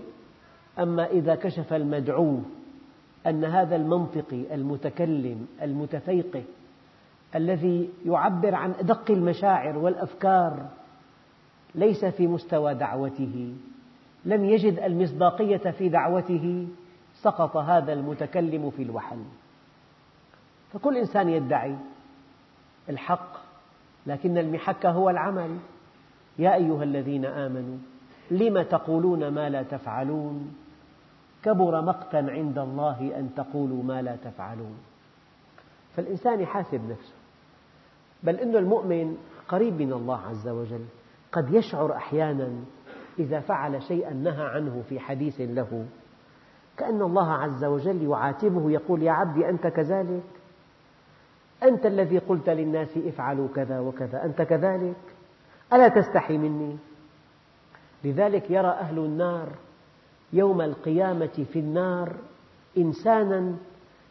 أما 0.79 1.07
إذا 1.07 1.35
كشف 1.35 1.73
المدعو 1.73 2.39
أن 3.27 3.45
هذا 3.45 3.77
المنطقي 3.77 4.55
المتكلم 4.55 5.47
المتفيقه 5.63 6.43
الذي 7.35 7.91
يعبر 8.07 8.55
عن 8.55 8.71
أدق 8.71 9.11
المشاعر 9.11 9.79
والأفكار 9.79 10.69
ليس 11.75 12.05
في 12.05 12.27
مستوى 12.27 12.75
دعوته. 12.75 13.55
لم 14.25 14.45
يجد 14.45 14.79
المصداقية 14.79 15.71
في 15.71 15.89
دعوته. 15.89 16.69
سقط 17.15 17.57
هذا 17.57 17.93
المتكلم 17.93 18.71
في 18.71 18.83
الوحل. 18.83 19.23
فكل 20.73 20.97
إنسان 20.97 21.29
يدعي 21.29 21.77
الحق 22.89 23.37
لكن 24.07 24.39
المحك 24.39 24.87
هو 24.87 25.11
العمل. 25.11 25.59
يا 26.39 26.55
أيها 26.55 26.83
الذين 26.83 27.25
آمنوا 27.25 27.79
لم 28.31 28.63
تقولون 28.63 29.29
ما 29.29 29.51
لا 29.51 29.63
تفعلون؟ 29.63 30.55
كبر 31.43 31.83
مقتا 31.83 32.17
عند 32.17 32.59
الله 32.59 33.13
أن 33.19 33.31
تقولوا 33.37 33.83
ما 33.83 34.03
لا 34.03 34.17
تفعلون. 34.17 34.79
فالإنسان 35.97 36.41
يحاسب 36.41 36.91
نفسه. 36.91 37.15
بل 38.23 38.37
إن 38.37 38.57
المؤمن 38.57 39.17
قريب 39.49 39.83
من 39.83 39.93
الله 39.93 40.21
عز 40.21 40.49
وجل. 40.49 40.85
قد 41.35 41.55
يشعر 41.55 41.97
أحيانا 41.97 42.51
إذا 43.19 43.41
فعل 43.41 43.83
شيئا 43.83 44.13
نهى 44.13 44.47
عنه 44.47 44.83
في 44.89 45.01
حديث 45.01 45.41
له. 45.41 45.87
كأن 46.77 47.03
الله 47.03 47.33
عز 47.33 47.65
وجل 47.65 48.03
يعاتبه 48.03 48.71
يقول 48.71 49.03
يا 49.03 49.13
عبدي 49.13 49.49
أنت 49.49 49.67
كذلك؟ 49.67 50.23
أنت 51.63 51.87
الذي 51.87 52.19
قلت 52.19 52.49
للناس 52.49 52.97
افعلوا 52.97 53.49
كذا 53.55 53.81
وكذا 53.81 54.25
أنت 54.25 54.43
كذلك؟ 54.43 54.97
ألا 55.73 55.89
تستحي 55.89 56.39
مني؟ 56.39 56.77
لذلك 58.05 58.51
يرى 58.51 58.69
أهل 58.69 58.99
النار 58.99 59.49
يوم 60.33 60.61
القيامة 60.61 61.47
في 61.53 61.59
النار 61.59 62.17
إنسانا 62.79 63.57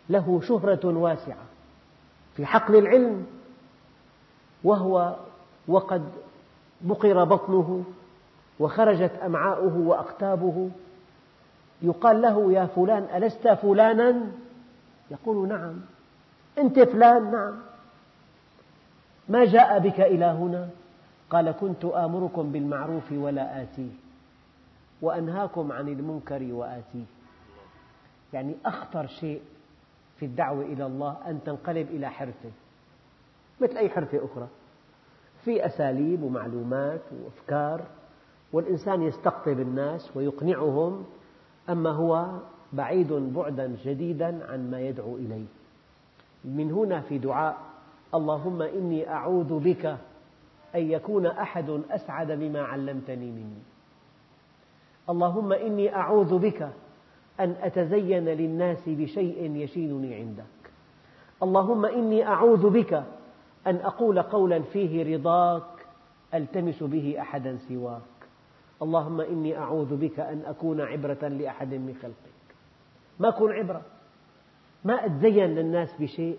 له 0.09 0.41
شهرة 0.41 0.97
واسعة 0.97 1.45
في 2.35 2.45
حقل 2.45 2.75
العلم 2.75 3.25
وهو 4.63 5.15
وقد 5.67 6.11
بقر 6.83 7.23
بطنه 7.23 7.83
وخرجت 8.59 9.11
أمعاؤه 9.25 9.77
وأقتابه. 9.77 10.69
يقال 11.81 12.21
له 12.21 12.53
يا 12.53 12.65
فلان 12.65 13.23
ألست 13.23 13.47
فلانا؟ 13.47 14.31
يقول 15.11 15.47
نعم. 15.47 15.81
أنت 16.57 16.79
فلان؟ 16.79 17.31
نعم. 17.31 17.59
ما 19.29 19.45
جاء 19.45 19.79
بك 19.79 19.99
إلى 19.99 20.25
هنا 20.25 20.69
قال 21.29 21.51
كنت 21.51 21.85
آمركم 21.85 22.51
بالمعروف 22.51 23.11
ولا 23.11 23.61
آتيه 23.61 23.91
وأنهاكم 25.01 25.71
عن 25.71 25.87
المنكر 25.87 26.47
وآتيه. 26.51 27.05
يعني 28.33 28.55
أخطر 28.65 29.07
شيء 29.07 29.41
في 30.19 30.25
الدعوة 30.25 30.65
إلى 30.65 30.85
الله 30.85 31.17
أن 31.27 31.43
تنقلب 31.45 31.87
إلى 31.87 32.09
حرفة 32.09 32.51
مثل 33.61 33.77
أي 33.77 33.89
حرفة 33.89 34.25
أخرى. 34.25 34.47
في 35.45 35.65
أساليب 35.65 36.23
ومعلومات 36.23 37.01
وأفكار 37.23 37.81
والإنسان 38.53 39.01
يستقطب 39.01 39.59
الناس 39.59 40.17
ويقنعهم 40.17 41.05
أما 41.69 41.89
هو 41.89 42.39
بعيد 42.73 43.13
بعدا 43.13 43.77
جديدا 43.85 44.51
عن 44.51 44.71
ما 44.71 44.81
يدعو 44.81 45.15
إليه. 45.15 45.45
من 46.45 46.71
هنا 46.71 47.01
في 47.01 47.17
دعاء 47.17 47.57
اللهم 48.15 48.61
إني 48.61 49.09
أعوذ 49.09 49.59
بك 49.59 49.85
أن 50.75 50.91
يكون 50.91 51.25
أحد 51.25 51.69
أسعد 51.91 52.31
بما 52.31 52.61
علمتني 52.61 53.31
مني. 53.31 53.61
اللهم 55.09 55.53
إني 55.53 55.95
أعوذ 55.95 56.39
بك 56.39 56.69
أن 57.39 57.55
أتزين 57.61 58.25
للناس 58.25 58.83
بشيء 58.87 59.55
يشينني 59.55 60.15
عندك. 60.15 60.71
اللهم 61.43 61.85
إني 61.85 62.27
أعوذ 62.27 62.69
بك 62.69 63.03
أن 63.67 63.75
أقول 63.75 64.21
قولا 64.21 64.61
فيه 64.61 65.15
رضاك 65.15 65.85
ألتمس 66.33 66.83
به 66.83 67.15
أحدا 67.19 67.57
سواك. 67.57 68.01
اللهم 68.81 69.21
إني 69.21 69.57
أعوذ 69.57 69.95
بك 69.95 70.19
أن 70.19 70.41
أكون 70.45 70.81
عبرة 70.81 71.27
لأحد 71.27 71.73
من 71.73 71.95
خلقك. 72.01 72.55
ما 73.19 73.29
أكون 73.29 73.51
عبرة؟ 73.51 73.81
ما 74.85 75.05
أتزين 75.05 75.55
للناس 75.55 75.89
بشيء؟ 75.99 76.37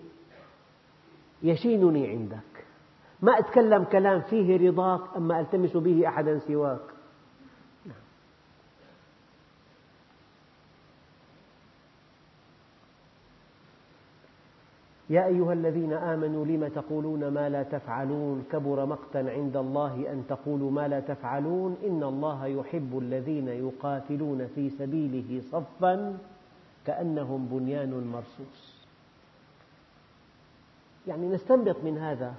يشينني 1.43 2.09
عندك. 2.09 2.65
ما 3.23 3.39
أتكلم 3.39 3.85
كلام 3.85 4.21
فيه 4.21 4.69
رضاك 4.69 5.01
أما 5.17 5.41
ألتمس 5.41 5.77
به 5.77 6.09
أحدا 6.09 6.39
سواك 6.39 6.81
نعم. 7.87 7.97
يا 15.11 15.27
أيها 15.27 15.53
الذين 15.53 15.93
آمنوا 15.93 16.45
لم 16.45 16.69
تقولون 16.69 17.29
ما 17.29 17.49
لا 17.49 17.63
تفعلون؟ 17.63 18.45
كبر 18.53 18.87
مقتا 18.87 19.19
عند 19.19 19.57
الله 19.57 20.13
أن 20.13 20.25
تقولوا 20.29 20.71
ما 20.71 20.89
لا 20.89 21.01
تفعلون. 21.01 21.77
إن 21.87 22.03
الله 22.03 22.47
يحب 22.47 22.99
الذين 22.99 23.49
يقاتلون 23.49 24.47
في 24.55 24.71
سبيله 24.71 25.43
صفا 25.53 26.19
كأنهم 26.87 27.47
بنيان 27.47 28.07
مرصوص. 28.13 28.87
يعني 31.07 31.29
نستنبط 31.29 31.77
من 31.85 31.99
هذا 31.99 32.35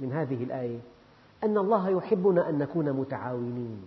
من 0.00 0.12
هذه 0.12 0.44
الآية 0.44 0.78
أن 1.44 1.58
الله 1.58 1.90
يحبنا 1.90 2.48
أن 2.48 2.58
نكون 2.58 2.92
متعاونين 2.92 3.82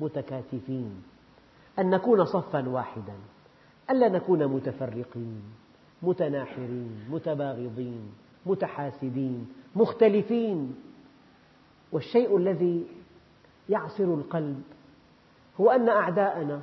متكاتفين 0.00 1.02
أن 1.78 1.90
نكون 1.90 2.24
صفا 2.24 2.68
واحدا 2.68 3.14
ألا 3.90 4.08
نكون 4.08 4.46
متفرقين. 4.46 5.42
متناحرين 6.02 7.04
متباغضين 7.10 8.12
متحاسدين 8.46 9.52
مختلفين. 9.76 10.74
والشيء 11.92 12.36
الذي 12.36 12.86
يعصر 13.68 14.04
القلب 14.04 14.62
هو 15.60 15.70
أن 15.70 15.88
أعداءنا 15.88 16.62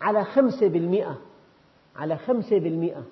على 0.00 0.24
خمسة 0.24 0.68
بالمئة 0.68 1.18
على 1.96 2.16
خمسة 2.16 2.58
بالمئة 2.58 3.02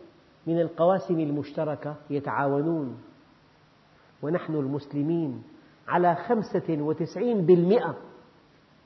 من 0.46 0.60
القواسم 0.60 1.20
المشتركة 1.20 1.96
يتعاونون. 2.10 3.02
ونحن 4.22 4.54
المسلمين 4.54 5.42
على 5.88 6.14
خمسة 6.14 6.76
وتسعين 6.80 7.46
بالمئة 7.46 7.96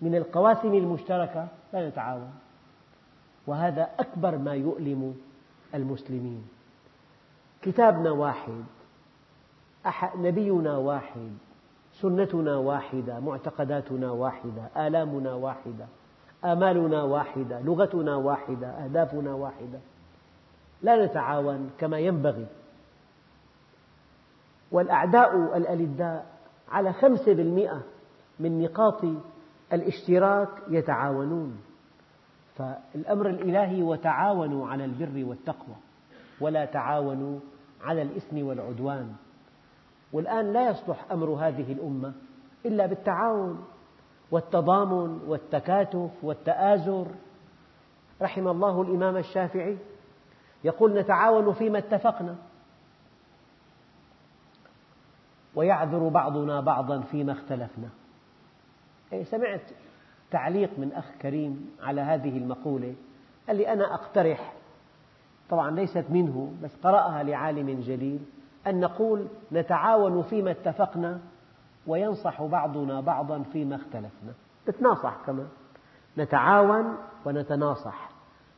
من 0.00 0.14
القواسم 0.14 0.74
المشتركة 0.74 1.48
لا 1.72 1.88
نتعاون. 1.88 2.30
وهذا 3.46 3.88
أكبر 3.98 4.38
ما 4.38 4.54
يؤلم 4.54 5.14
المسلمين. 5.74 6.48
كتابنا 7.62 8.10
واحد 8.10 8.64
نبينا 10.16 10.76
واحد 10.76 11.32
سنتنا 11.92 12.56
واحدة 12.56 13.20
معتقداتنا 13.20 14.10
واحدة 14.10 14.86
آلامنا 14.86 15.34
واحدة 15.34 15.86
آمالنا 16.44 17.02
واحدة 17.02 17.60
لغتنا 17.60 18.16
واحدة 18.16 18.66
أهدافنا 18.66 19.34
واحدة. 19.34 19.78
لا 20.82 21.06
نتعاون 21.06 21.70
كما 21.78 21.98
ينبغي. 21.98 22.46
والأعداء 24.72 25.56
الألداء 25.56 26.26
على 26.68 26.92
خمسة 26.92 27.34
بالمئة 27.34 27.82
من 28.40 28.62
نقاط 28.62 29.04
الاشتراك 29.72 30.48
يتعاونون. 30.68 31.60
فالأمر 32.58 33.28
الإلهي 33.28 33.82
وتعاونوا 33.82 34.68
على 34.68 34.84
البر 34.84 35.24
والتقوى 35.24 35.76
ولا 36.40 36.64
تعاونوا 36.64 37.40
على 37.82 38.02
الإثم 38.02 38.46
والعدوان. 38.46 39.14
والآن 40.12 40.52
لا 40.52 40.70
يصلح 40.70 41.12
أمر 41.12 41.26
هذه 41.26 41.72
الأمة 41.72 42.12
إلا 42.66 42.86
بالتعاون 42.86 43.64
والتضامن 44.30 45.20
والتكاتف 45.26 46.10
والتآزر. 46.22 47.06
رحم 48.22 48.48
الله 48.48 48.82
الإمام 48.82 49.16
الشافعي 49.16 49.78
يقول 50.64 50.98
نتعاون 50.98 51.52
فيما 51.52 51.78
اتفقنا. 51.78 52.36
ويعذر 55.54 56.08
بعضنا 56.08 56.60
بعضا 56.60 57.00
فيما 57.00 57.32
اختلفنا. 57.32 57.88
إيه، 59.12 59.24
سمعت 59.24 59.70
تعليق 60.30 60.70
من 60.78 60.92
أخ 60.92 61.04
كريم 61.22 61.70
على 61.82 62.00
هذه 62.00 62.38
المقولة 62.38 62.94
قال 63.46 63.56
لي 63.56 63.72
أنا 63.72 63.94
أقترح 63.94 64.52
طبعا 65.50 65.70
ليست 65.70 66.04
منه 66.10 66.52
بس 66.62 66.70
قرأها 66.84 67.22
لعالم 67.22 67.80
جليل 67.80 68.20
أن 68.66 68.80
نقول 68.80 69.26
نتعاون 69.52 70.22
فيما 70.22 70.50
اتفقنا 70.50 71.20
وينصح 71.86 72.42
بعضنا 72.42 73.00
بعضا 73.00 73.42
فيما 73.52 73.76
اختلفنا. 73.76 74.32
نتناصح 74.68 75.16
كمان 75.26 75.48
نتعاون 76.18 76.96
ونتناصح 77.24 78.10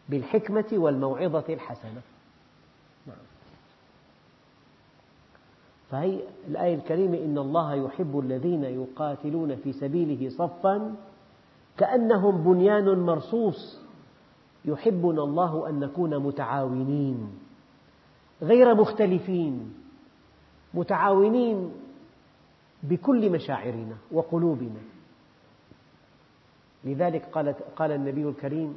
بالحكمة 0.08 0.64
والموعظة 0.72 1.44
الحسنة. 1.48 2.00
نعم. 3.06 3.16
فهي 5.90 6.20
الآية 6.48 6.74
الكريمة 6.74 7.18
إن 7.18 7.38
الله 7.38 7.74
يحب 7.74 8.18
الذين 8.18 8.64
يقاتلون 8.64 9.56
في 9.56 9.72
سبيله 9.72 10.28
صفا 10.30 10.94
كأنهم 11.80 12.44
بنيان 12.44 12.98
مرصوص 12.98 13.80
يحبنا 14.64 15.22
الله 15.22 15.68
أن 15.68 15.80
نكون 15.80 16.18
متعاونين 16.18 17.38
غير 18.42 18.74
مختلفين 18.74 19.74
متعاونين 20.74 21.72
بكل 22.82 23.30
مشاعرنا 23.30 23.96
وقلوبنا. 24.12 24.80
لذلك 26.84 27.24
قال, 27.24 27.54
قال 27.76 27.92
النبي 27.92 28.28
الكريم 28.28 28.76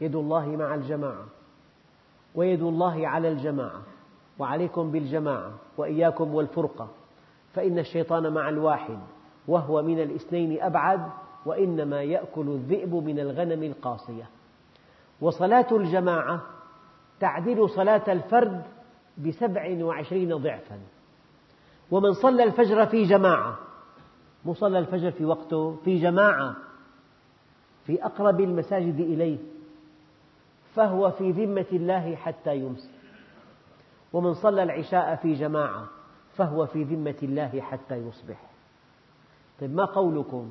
يد 0.00 0.16
الله 0.16 0.46
مع 0.46 0.74
الجماعة 0.74 1.24
ويد 2.34 2.62
الله 2.62 3.08
على 3.08 3.28
الجماعة 3.28 3.82
وعليكم 4.38 4.90
بالجماعة 4.90 5.52
وإياكم 5.76 6.34
والفرقة 6.34 6.88
فإن 7.52 7.78
الشيطان 7.78 8.32
مع 8.32 8.48
الواحد 8.48 8.98
وهو 9.48 9.82
من 9.82 10.00
الاثنين 10.02 10.62
أبعد 10.62 11.21
وإنما 11.46 12.02
يأكل 12.02 12.48
الذئب 12.48 12.94
من 12.94 13.18
الغنم 13.20 13.62
القاصية. 13.62 14.28
وصلاة 15.20 15.66
الجماعة 15.72 16.42
تعدل 17.20 17.70
صلاة 17.70 18.12
الفرد 18.12 18.62
بسبع 19.18 19.84
وعشرين 19.84 20.36
ضعفا. 20.36 20.78
ومن 21.90 22.12
صلى 22.12 22.44
الفجر 22.44 22.86
في 22.86 23.04
جماعة 23.04 23.58
مصلى 24.44 24.78
الفجر 24.78 25.10
في 25.10 25.24
وقته 25.24 25.76
في 25.84 25.98
جماعة 25.98 26.56
في 27.86 28.04
أقرب 28.04 28.40
المساجد 28.40 29.00
إليه 29.00 29.38
فهو 30.74 31.10
في 31.10 31.30
ذمة 31.30 31.66
الله 31.72 32.16
حتى 32.16 32.56
يمسي. 32.56 32.90
ومن 34.12 34.34
صلى 34.34 34.62
العشاء 34.62 35.16
في 35.16 35.34
جماعة 35.34 35.86
فهو 36.36 36.66
في 36.66 36.84
ذمة 36.84 37.16
الله 37.22 37.60
حتى 37.60 37.94
يصبح. 37.94 38.50
طيب 39.60 39.74
ما 39.74 39.84
قولكم؟ 39.84 40.50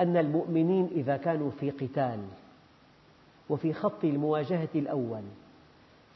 أن 0.00 0.16
المؤمنين 0.16 0.84
إذا 0.84 1.16
كانوا 1.16 1.50
في 1.50 1.70
قتال 1.70 2.24
وفي 3.48 3.72
خط 3.72 4.04
المواجهة 4.04 4.68
الأول 4.74 5.22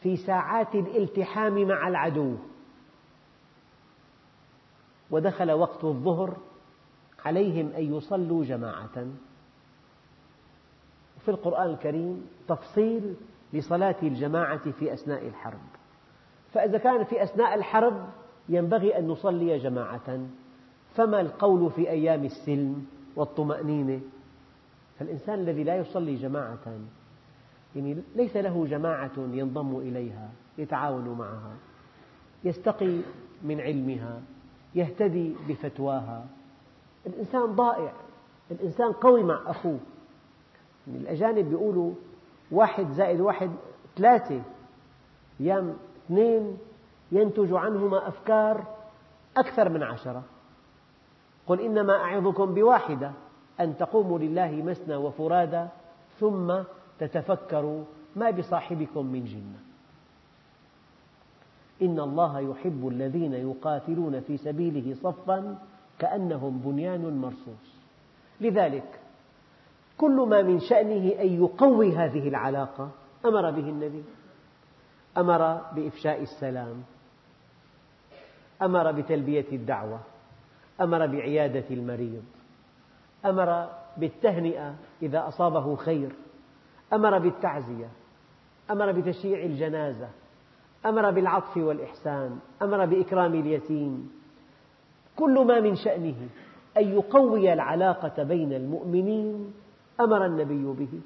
في 0.00 0.16
ساعات 0.16 0.74
الالتحام 0.74 1.68
مع 1.68 1.88
العدو 1.88 2.36
ودخل 5.10 5.52
وقت 5.52 5.84
الظهر 5.84 6.36
عليهم 7.24 7.72
أن 7.72 7.96
يصلوا 7.96 8.44
جماعة. 8.44 9.06
في 11.24 11.28
القرآن 11.28 11.70
الكريم 11.70 12.26
تفصيل 12.48 13.16
لصلاة 13.52 13.96
الجماعة 14.02 14.70
في 14.70 14.92
أثناء 14.92 15.26
الحرب. 15.26 15.60
فإذا 16.52 16.78
كان 16.78 17.04
في 17.04 17.22
أثناء 17.22 17.54
الحرب 17.54 18.08
ينبغي 18.48 18.98
أن 18.98 19.08
نصلي 19.08 19.58
جماعة. 19.58 20.26
فما 20.94 21.20
القول 21.20 21.70
في 21.70 21.90
أيام 21.90 22.24
السلم؟ 22.24 22.86
والطمأنينة. 23.16 24.00
فالإنسان 24.98 25.34
الذي 25.34 25.64
لا 25.64 25.76
يصلي 25.76 26.14
جماعة 26.14 26.78
يعني 27.76 28.02
ليس 28.16 28.36
له 28.36 28.66
جماعة 28.66 29.10
ينضم 29.16 29.76
إليها 29.76 30.30
يتعاون 30.58 31.08
معها 31.08 31.52
يستقي 32.44 33.00
من 33.42 33.60
علمها 33.60 34.22
يهتدي 34.74 35.34
بفتواها. 35.48 36.26
الإنسان 37.06 37.46
ضائع 37.46 37.92
الإنسان 38.50 38.92
قوي 38.92 39.22
مع 39.22 39.40
أخوه. 39.46 39.78
يعني 40.86 40.98
الأجانب 40.98 41.48
بيقولوا 41.48 41.92
واحد 42.50 42.90
زائد 42.92 43.20
واحد 43.20 43.50
ثلاثة 43.96 44.42
أيام 45.40 45.76
اثنين 46.06 46.58
ينتج 47.12 47.52
عنهما 47.52 48.08
أفكار 48.08 48.66
أكثر 49.36 49.68
من 49.68 49.82
عشرة. 49.82 50.22
قل 51.46 51.60
إنما 51.60 51.92
أعظكم 51.92 52.54
بواحدة 52.54 53.12
أن 53.60 53.76
تقوموا 53.76 54.18
لله 54.18 54.50
مثنى 54.50 54.96
وفرادى 54.96 55.66
ثم 56.20 56.54
تتفكروا 56.98 57.84
ما 58.16 58.30
بصاحبكم 58.30 59.06
من 59.06 59.24
جنة. 59.24 59.58
إن 61.82 62.00
الله 62.00 62.40
يحب 62.40 62.88
الذين 62.88 63.32
يقاتلون 63.32 64.20
في 64.20 64.36
سبيله 64.36 64.94
صفا 64.94 65.58
كأنهم 65.98 66.58
بنيان 66.64 67.20
مرصوص. 67.20 67.72
لذلك 68.40 69.00
كل 69.98 70.26
ما 70.28 70.42
من 70.42 70.60
شأنه 70.60 71.12
أن 71.20 71.42
يقوي 71.42 71.96
هذه 71.96 72.28
العلاقة 72.28 72.90
أمر 73.24 73.50
به 73.50 73.68
النبي 73.68 74.04
أمر 75.16 75.60
بإفشاء 75.74 76.22
السلام 76.22 76.82
أمر 78.62 78.92
بتلبية 78.92 79.46
الدعوة 79.52 80.00
أمر 80.80 81.06
بعيادة 81.06 81.64
المريض. 81.70 82.22
أمر 83.24 83.68
بالتهنئة 83.96 84.74
إذا 85.02 85.28
أصابه 85.28 85.76
خير. 85.76 86.12
أمر 86.92 87.18
بالتعزية. 87.18 87.88
أمر 88.70 88.92
بتشييع 88.92 89.44
الجنازة. 89.44 90.08
أمر 90.86 91.10
بالعطف 91.10 91.56
والإحسان. 91.56 92.38
أمر 92.62 92.86
بإكرام 92.86 93.34
اليتيم. 93.34 94.10
كل 95.16 95.46
ما 95.46 95.60
من 95.60 95.76
شأنه 95.76 96.28
أن 96.76 96.88
يقوي 96.88 97.52
العلاقة 97.52 98.22
بين 98.22 98.52
المؤمنين 98.52 99.52
أمر 100.00 100.26
النبي 100.26 100.64
به. 100.64 101.00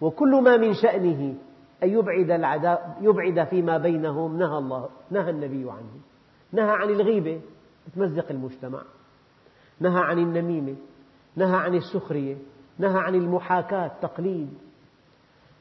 وكل 0.00 0.42
ما 0.42 0.56
من 0.56 0.74
شأنه 0.74 1.34
أن 1.82 1.88
يبعد, 1.88 2.30
العداء 2.30 2.98
يبعد 3.00 3.44
فيما 3.44 3.78
بينهم 3.78 4.38
نهى, 4.38 4.58
الله 4.58 4.88
نهى 5.10 5.30
النبي 5.30 5.70
عنه. 5.70 6.00
نهى 6.52 6.70
عن 6.70 6.90
الغيبة. 6.90 7.40
تمزق 7.94 8.30
المجتمع. 8.30 8.82
نهى 9.80 10.00
عن 10.00 10.18
النميمة 10.18 10.76
نهى 11.36 11.56
عن 11.56 11.74
السخرية 11.74 12.36
نهى 12.78 12.98
عن 12.98 13.14
المحاكاة 13.14 13.90
تقليد 14.02 14.48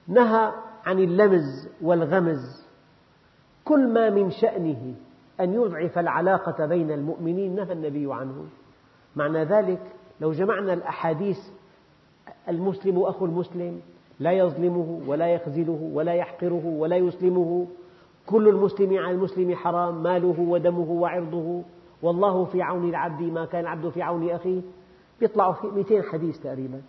نهى 0.07 0.51
عن 0.85 0.99
اللمز 0.99 1.69
والغمز. 1.81 2.67
كل 3.65 3.93
ما 3.93 4.09
من 4.09 4.31
شأنه 4.31 4.95
أن 5.39 5.53
يضعف 5.53 5.99
العلاقة 5.99 6.65
بين 6.65 6.91
المؤمنين 6.91 7.55
نهى 7.55 7.71
النبي 7.71 8.13
عنه. 8.13 8.45
معنى 9.15 9.43
ذلك 9.43 9.81
لو 10.21 10.31
جمعنا 10.31 10.73
الأحاديث 10.73 11.37
المسلم 12.49 12.99
أخو 12.99 13.25
المسلم 13.25 13.81
لا 14.19 14.31
يظلمه 14.31 15.01
ولا 15.07 15.27
يخذله 15.27 15.91
ولا 15.93 16.13
يحقره 16.13 16.65
ولا 16.65 16.95
يسلمه. 16.95 17.67
كل 18.25 18.47
المسلم 18.47 18.97
على 18.97 19.11
المسلم 19.15 19.55
حرام 19.55 20.03
ماله 20.03 20.39
ودمه 20.39 20.91
وعرضه. 20.91 21.63
والله 22.03 22.45
في 22.45 22.61
عون 22.61 22.89
العبد 22.89 23.21
ما 23.21 23.45
كان 23.45 23.61
العبد 23.61 23.89
في 23.89 24.01
عون 24.01 24.29
أخيه. 24.29 24.61
يطلعوا 25.21 25.53
200 25.63 26.01
حديث 26.01 26.39
تقريبا. 26.39 26.81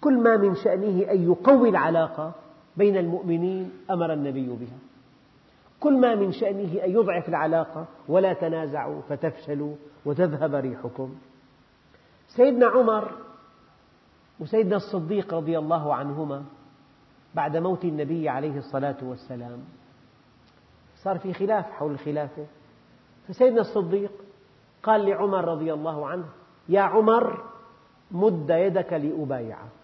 كل 0.00 0.22
ما 0.22 0.36
من 0.36 0.54
شأنه 0.54 1.10
أن 1.10 1.30
يقوي 1.30 1.68
العلاقة 1.68 2.32
بين 2.76 2.96
المؤمنين 2.96 3.70
أمر 3.90 4.12
النبي 4.12 4.46
بها. 4.46 4.78
كل 5.80 6.00
ما 6.00 6.14
من 6.14 6.32
شأنه 6.32 6.84
أن 6.84 6.90
يضعف 6.90 7.28
العلاقة 7.28 7.86
ولا 8.08 8.32
تنازعوا 8.32 9.00
فتفشلوا 9.08 9.74
وتذهب 10.04 10.54
ريحكم. 10.54 11.14
سيدنا 12.28 12.66
عمر 12.66 13.10
وسيدنا 14.40 14.76
الصديق 14.76 15.34
رضي 15.34 15.58
الله 15.58 15.94
عنهما 15.94 16.44
بعد 17.34 17.56
موت 17.56 17.84
النبي 17.84 18.28
عليه 18.28 18.58
الصلاة 18.58 18.96
والسلام 19.02 19.58
صار 20.96 21.18
في 21.18 21.32
خلاف 21.32 21.64
حول 21.70 21.90
الخلافة 21.90 22.46
فسيدنا 23.28 23.60
الصديق 23.60 24.12
قال 24.82 25.06
لعمر 25.06 25.44
رضي 25.44 25.72
الله 25.72 26.06
عنه 26.06 26.24
يا 26.68 26.80
عمر 26.80 27.44
مد 28.10 28.50
يدك 28.50 28.92
لأبايعك. 28.92 29.80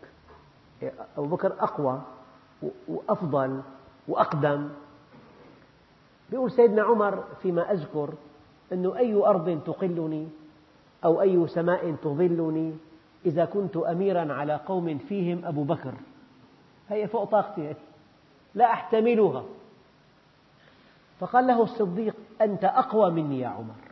أبو 1.19 1.27
بكر 1.27 1.53
أقوى 1.61 2.01
وأفضل 2.89 3.61
وأقدم. 4.09 4.69
يقول 6.33 6.51
سيدنا 6.51 6.83
عمر 6.83 7.25
فيما 7.43 7.73
أذكر 7.73 8.15
أنه 8.73 8.97
أي 8.97 9.15
أرض 9.15 9.61
تقلني 9.67 10.29
أو 11.05 11.21
أي 11.21 11.49
سماء 11.49 11.95
تظلني 12.03 12.77
إذا 13.27 13.45
كنت 13.45 13.77
أميرا 13.77 14.33
على 14.33 14.61
قوم 14.67 14.99
فيهم 14.99 15.45
أبو 15.45 15.65
بكر. 15.65 15.95
هي 16.89 17.09
فوق 17.09 17.25
طاقتي. 17.25 17.75
لا 18.55 18.73
أحتملها. 18.73 19.45
فقال 21.21 21.47
له 21.47 21.63
الصديق 21.63 22.17
أنت 22.41 22.65
أقوى 22.65 23.11
مني 23.11 23.41
يا 23.41 23.49
عمر. 23.49 23.86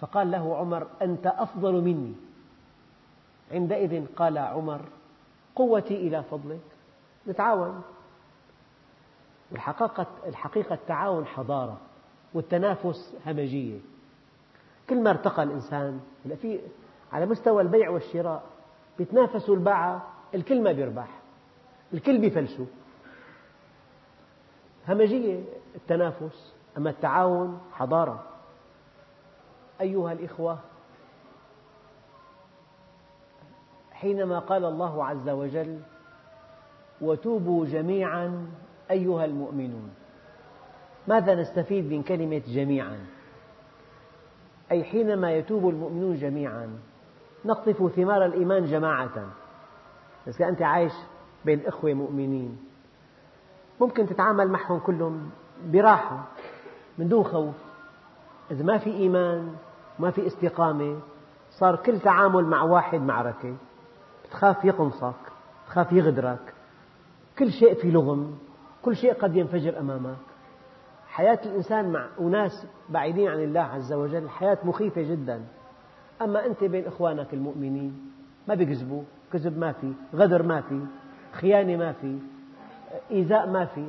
فقال 0.00 0.30
له 0.30 0.56
عمر 0.56 0.86
أنت 1.02 1.26
أفضل 1.26 1.72
مني. 1.72 2.12
عندئذ 3.52 4.06
قال 4.16 4.38
عمر 4.38 4.80
قوتي 5.56 5.96
إلى 5.96 6.22
فضلك. 6.22 6.60
نتعاون. 7.28 7.82
الحقيقة, 9.52 10.06
الحقيقة 10.26 10.74
التعاون 10.74 11.26
حضارة 11.26 11.80
والتنافس 12.34 13.14
همجية. 13.26 13.78
كل 14.90 15.02
ما 15.02 15.10
ارتقى 15.10 15.42
الإنسان 15.42 16.00
في 16.42 16.60
على 17.12 17.26
مستوى 17.26 17.62
البيع 17.62 17.90
والشراء 17.90 18.42
بيتنافسوا 18.98 19.54
الباعة 19.54 20.06
الكل 20.34 20.62
ما 20.62 20.72
بيربح 20.72 21.08
الكل 21.94 22.18
بيفلسوا. 22.18 22.66
همجية 24.88 25.44
التنافس 25.74 26.54
أما 26.78 26.90
التعاون 26.90 27.60
حضارة. 27.72 28.29
أيها 29.80 30.12
الإخوة 30.12 30.58
حينما 33.92 34.38
قال 34.38 34.64
الله 34.64 35.04
عز 35.04 35.28
وجل 35.28 35.80
وتوبوا 37.00 37.66
جميعا 37.66 38.46
أيها 38.90 39.24
المؤمنون. 39.24 39.90
ماذا 41.08 41.34
نستفيد 41.34 41.92
من 41.92 42.02
كلمة 42.02 42.42
جميعا؟ 42.46 43.06
أي 44.70 44.84
حينما 44.84 45.32
يتوب 45.32 45.68
المؤمنون 45.68 46.16
جميعا 46.16 46.78
نقطف 47.44 47.92
ثمار 47.96 48.24
الإيمان 48.24 48.64
جماعة. 48.64 49.26
إذا 50.28 50.48
أنت 50.48 50.62
عايش 50.62 50.92
بين 51.44 51.66
إخوة 51.66 51.94
مؤمنين 51.94 52.58
ممكن 53.80 54.06
تتعامل 54.06 54.48
معهم 54.48 54.78
كلهم 54.78 55.30
براحة 55.64 56.24
من 56.98 57.08
دون 57.08 57.24
خوف. 57.24 57.54
إذا 58.50 58.64
ما 58.64 58.78
في 58.78 58.90
إيمان 58.90 59.56
ما 60.00 60.10
في 60.10 60.26
استقامة 60.26 61.00
صار 61.50 61.76
كل 61.76 62.00
تعامل 62.00 62.44
مع 62.44 62.62
واحد 62.62 63.00
معركة. 63.00 63.56
تخاف 64.30 64.64
يقمصك 64.64 65.14
تخاف 65.66 65.92
يغدرك. 65.92 66.54
كل 67.38 67.52
شيء 67.52 67.74
في 67.74 67.90
لغم 67.90 68.38
كل 68.82 68.96
شيء 68.96 69.12
قد 69.12 69.36
ينفجر 69.36 69.80
أمامك. 69.80 70.16
حياة 71.08 71.38
الإنسان 71.46 71.92
مع 71.92 72.06
أناس 72.20 72.66
بعيدين 72.88 73.28
عن 73.28 73.40
الله 73.40 73.60
عز 73.60 73.92
وجل 73.92 74.28
حياة 74.28 74.58
مخيفة 74.64 75.02
جدا. 75.02 75.44
أما 76.22 76.46
أنت 76.46 76.64
بين 76.64 76.86
إخوانك 76.86 77.34
المؤمنين 77.34 78.10
ما 78.48 78.54
بيكذبوا 78.54 79.02
كذب 79.32 79.58
ما 79.58 79.72
في 79.72 79.92
غدر 80.14 80.42
ما 80.42 80.60
في 80.60 80.80
خيانة 81.32 81.76
ما 81.76 81.92
في 81.92 82.18
إيذاء 83.10 83.50
ما 83.50 83.64
في. 83.64 83.88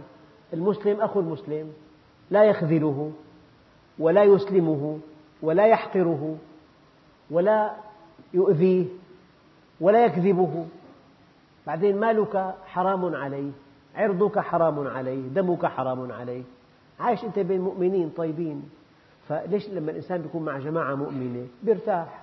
المسلم 0.54 1.02
أخو 1.02 1.20
المسلم 1.20 1.74
لا 2.30 2.44
يخذله 2.44 3.12
ولا 4.00 4.24
يسلمه. 4.24 5.00
ولا 5.42 5.68
يحقره 5.68 6.38
ولا 7.32 7.72
يؤذيه 8.34 8.86
ولا 9.82 10.06
يكذبه. 10.06 10.66
بعدين 11.68 12.00
مالك 12.00 12.56
حرام 12.66 13.16
عليه 13.16 13.52
عرضك 13.96 14.40
حرام 14.40 14.88
عليه 14.88 15.28
دمك 15.28 15.66
حرام 15.66 16.12
عليه. 16.12 16.44
عايش 17.00 17.24
أنت 17.24 17.40
بين 17.40 17.62
مؤمنين 17.62 18.10
طيبين. 18.10 18.70
فليش 19.28 19.70
لما 19.70 19.92
الإنسان 19.92 20.26
يكون 20.26 20.46
مع 20.46 20.58
جماعة 20.58 20.96
مؤمنة؟ 20.96 21.48
بيرتاح. 21.64 22.22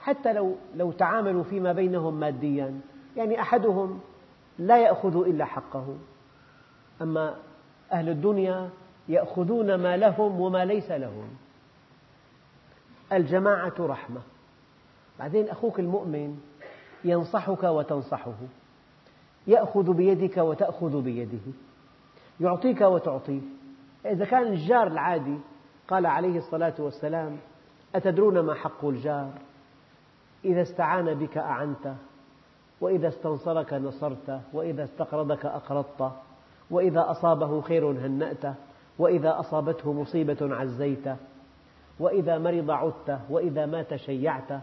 حتى 0.00 0.32
لو 0.32 0.54
لو 0.76 0.92
تعاملوا 0.92 1.42
فيما 1.42 1.72
بينهم 1.72 2.14
ماديا. 2.20 2.80
يعني 3.16 3.40
أحدهم 3.40 4.00
لا 4.58 4.78
يأخذ 4.78 5.16
إلا 5.16 5.44
حقه. 5.44 5.86
أما 7.02 7.34
أهل 7.92 8.08
الدنيا 8.08 8.68
يأخذون 9.08 9.74
ما 9.74 9.96
لهم 9.96 10.40
وما 10.40 10.64
ليس 10.64 10.90
لهم. 10.90 11.28
الجماعة 13.12 13.74
رحمة. 13.80 14.20
بعدين 15.18 15.48
أخوك 15.48 15.80
المؤمن 15.80 16.38
ينصحك 17.04 17.62
وتنصحه. 17.62 18.34
يأخذ 19.46 19.92
بيدك 19.92 20.36
وتأخذ 20.36 21.02
بيده. 21.02 21.52
يعطيك 22.40 22.80
وتعطيه. 22.80 23.40
إذا 24.06 24.24
كان 24.24 24.42
الجار 24.42 24.86
العادي 24.86 25.38
قال 25.88 26.06
عليه 26.06 26.38
الصلاة 26.38 26.74
والسلام 26.78 27.36
أتدرون 27.94 28.40
ما 28.40 28.54
حق 28.54 28.84
الجار؟ 28.84 29.30
إذا 30.44 30.62
استعان 30.62 31.14
بك 31.14 31.38
أعنته 31.38 31.96
وإذا 32.80 33.08
استنصرك 33.08 33.72
نصرته 33.72 34.40
وإذا 34.52 34.84
استقرضك 34.84 35.46
أقرضته 35.46 36.12
وإذا 36.70 37.10
أصابه 37.10 37.60
خير 37.60 37.90
هنأته 37.90 38.54
وإذا 38.98 39.40
أصابته 39.40 39.92
مصيبة 39.92 40.56
عزيته 40.56 41.16
وإذا 42.00 42.38
مرض 42.38 42.70
عدته 42.70 43.20
وإذا 43.30 43.66
مات 43.66 43.94
شيعته 43.94 44.60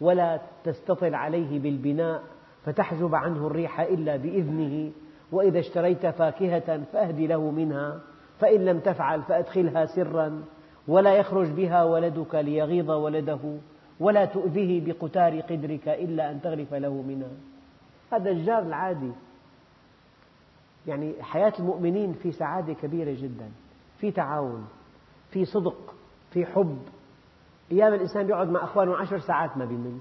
ولا 0.00 0.40
تستطل 0.64 1.14
عليه 1.14 1.60
بالبناء 1.60 2.22
فتحجب 2.64 3.14
عنه 3.14 3.46
الريح 3.46 3.80
إلا 3.80 4.16
بإذنه 4.16 4.92
وإذا 5.32 5.58
اشتريت 5.58 6.06
فاكهة 6.06 6.84
فأهد 6.92 7.20
له 7.20 7.50
منها 7.50 8.00
فإن 8.38 8.64
لم 8.64 8.80
تفعل 8.80 9.22
فأدخلها 9.22 9.86
سرا 9.86 10.44
ولا 10.88 11.14
يخرج 11.14 11.48
بها 11.48 11.84
ولدك 11.84 12.34
ليغيظ 12.34 12.90
ولده 12.90 13.58
ولا 14.00 14.24
تؤذيه 14.24 14.84
بقتار 14.86 15.40
قدرك 15.40 15.88
إلا 15.88 16.30
أن 16.30 16.40
تغرف 16.40 16.74
له 16.74 17.02
منها. 17.02 17.30
هذا 18.12 18.30
الجار 18.30 18.62
العادي. 18.62 19.12
يعني 20.86 21.22
حياة 21.22 21.52
المؤمنين 21.58 22.12
في 22.12 22.32
سعادة 22.32 22.72
كبيرة 22.72 23.14
جدا 23.20 23.50
في 23.98 24.10
تعاون 24.10 24.66
في 25.30 25.44
صدق. 25.44 25.94
في 26.32 26.46
حب. 26.46 26.78
أيام 27.72 27.94
الإنسان 27.94 28.28
يقعد 28.28 28.48
مع 28.48 28.64
أخوانه 28.64 28.96
عشر 28.96 29.18
ساعات 29.18 29.56
ما 29.56 29.64
بيمل. 29.64 29.98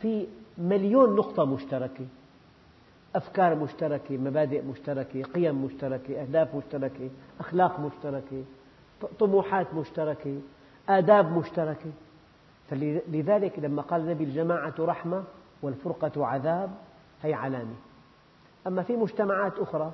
في 0.00 0.26
مليون 0.58 1.16
نقطة 1.16 1.44
مشتركة. 1.44 2.06
أفكار 3.16 3.54
مشتركة 3.54 4.16
مبادئ 4.16 4.62
مشتركة 4.62 5.22
قيم 5.22 5.64
مشتركة 5.64 6.22
أهداف 6.22 6.54
مشتركة 6.54 7.10
أخلاق 7.40 7.80
مشتركة 7.80 8.44
طموحات 9.18 9.74
مشتركة 9.74 10.40
آداب 10.88 11.38
مشتركة. 11.38 11.92
فلذلك 12.68 13.58
لما 13.58 13.82
قال 13.82 14.00
النبي 14.00 14.24
الجماعة 14.24 14.74
رحمة 14.78 15.24
والفرقة 15.62 16.26
عذاب 16.26 16.70
هي 17.22 17.34
علامة 17.34 17.74
أما 18.66 18.82
في 18.82 18.96
مجتمعات 18.96 19.58
أخرى 19.58 19.92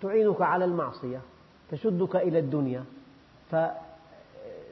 تعينك 0.00 0.42
على 0.42 0.64
المعصية 0.64 1.20
تشدك 1.70 2.16
إلى 2.16 2.38
الدنيا 2.38 2.84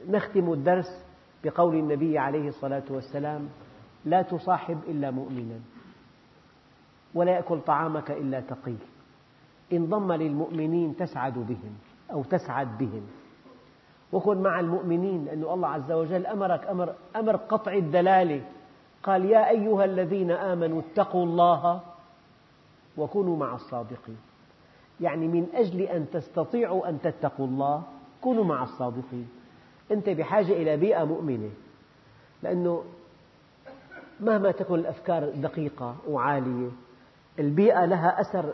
فنختم 0.07 0.53
الدرس 0.53 1.05
بقول 1.43 1.75
النبي 1.75 2.17
عليه 2.17 2.47
الصلاة 2.47 2.83
والسلام 2.89 3.49
لا 4.05 4.21
تصاحب 4.21 4.79
إلا 4.87 5.11
مؤمنا 5.11 5.59
ولا 7.13 7.31
يأكل 7.31 7.59
طعامك 7.59 8.11
إلا 8.11 8.39
تقي. 8.39 8.75
انضم 9.73 10.11
للمؤمنين 10.11 10.95
تسعد 10.95 11.33
بهم 11.33 11.75
أو 12.11 12.23
تسعد 12.23 12.77
بهم. 12.77 13.01
وكن 14.13 14.41
مع 14.41 14.59
المؤمنين 14.59 15.25
لأن 15.25 15.43
الله 15.43 15.67
عز 15.67 15.91
وجل 15.91 16.25
أمرك 16.25 16.67
أمر, 16.67 16.93
أمر 17.15 17.35
قطع 17.35 17.73
الدلالة. 17.73 18.41
قال 19.03 19.25
يا 19.25 19.49
أيها 19.49 19.85
الذين 19.85 20.31
آمنوا 20.31 20.81
اتقوا 20.81 21.25
الله 21.25 21.81
وكونوا 22.97 23.37
مع 23.37 23.55
الصادقين. 23.55 24.17
يعني 25.01 25.27
من 25.27 25.47
أجل 25.53 25.81
أن 25.81 26.09
تستطيعوا 26.09 26.89
أن 26.89 27.01
تتقوا 27.01 27.47
الله 27.47 27.83
كونوا 28.21 28.43
مع 28.43 28.63
الصادقين. 28.63 29.27
أنت 29.91 30.09
بحاجة 30.09 30.51
إلى 30.51 30.77
بيئة 30.77 31.03
مؤمنة. 31.03 31.49
لأنه 32.43 32.83
مهما 34.19 34.51
تكن 34.51 34.75
الأفكار 34.75 35.29
دقيقة 35.29 35.95
وعالية 36.07 36.69
البيئة 37.39 37.85
لها 37.85 38.21
أثر 38.21 38.53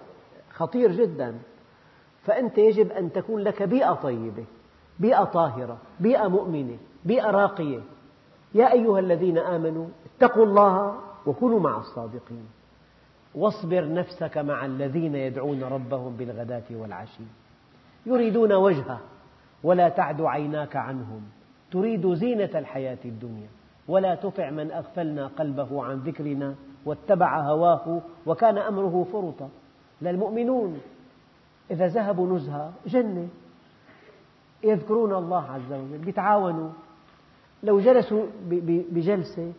خطير 0.52 0.92
جدا. 0.92 1.40
فأنت 2.24 2.58
يجب 2.58 2.92
أن 2.92 3.12
تكون 3.12 3.42
لك 3.42 3.64
بيئة 3.64 3.94
طيبة 3.94 4.46
بيئة 5.00 5.24
طاهرة 5.24 5.78
بيئة 6.00 6.28
مؤمنة 6.28 6.78
بيئة 7.06 7.32
راقية. 7.32 7.80
يا 8.54 8.74
أيها 8.74 9.00
الذين 9.00 9.38
آمنوا 9.38 9.88
اتقوا 10.16 10.46
الله 10.46 11.00
وكونوا 11.26 11.60
مع 11.60 11.78
الصادقين. 11.78 12.46
واصبر 13.36 13.94
نفسك 13.94 14.38
مع 14.38 14.66
الذين 14.66 15.16
يدعون 15.16 15.64
ربهم 15.64 16.16
بالغداة 16.16 16.64
والعشي. 16.72 17.24
يريدون 18.06 18.54
وجهه. 18.54 19.00
ولا 19.64 19.90
تعد 19.90 20.22
عيناك 20.22 20.76
عنهم. 20.76 21.22
تريد 21.72 22.14
زينة 22.14 22.50
الحياة 22.56 22.98
الدنيا. 23.06 23.48
ولا 23.88 24.16
تطع 24.16 24.50
من 24.50 24.72
أغفلنا 24.72 25.28
قلبه 25.28 25.84
عن 25.84 25.98
ذكرنا 25.98 26.56
واتبع 26.86 27.42
هواه 27.42 28.02
وكان 28.26 28.58
أمره 28.58 29.08
فرطا. 29.12 29.50
للمؤمنون 30.02 30.80
إذا 31.72 31.88
ذهبوا 31.88 32.36
نزهة 32.36 32.74
جنة 32.86 33.28
يذكرون 34.64 35.16
الله 35.16 35.52
عز 35.52 35.72
وجل. 35.72 36.08
يتعاونوا 36.08 36.70
لو 37.64 37.80
جلسوا 37.80 38.26
بجلسة 38.92 39.54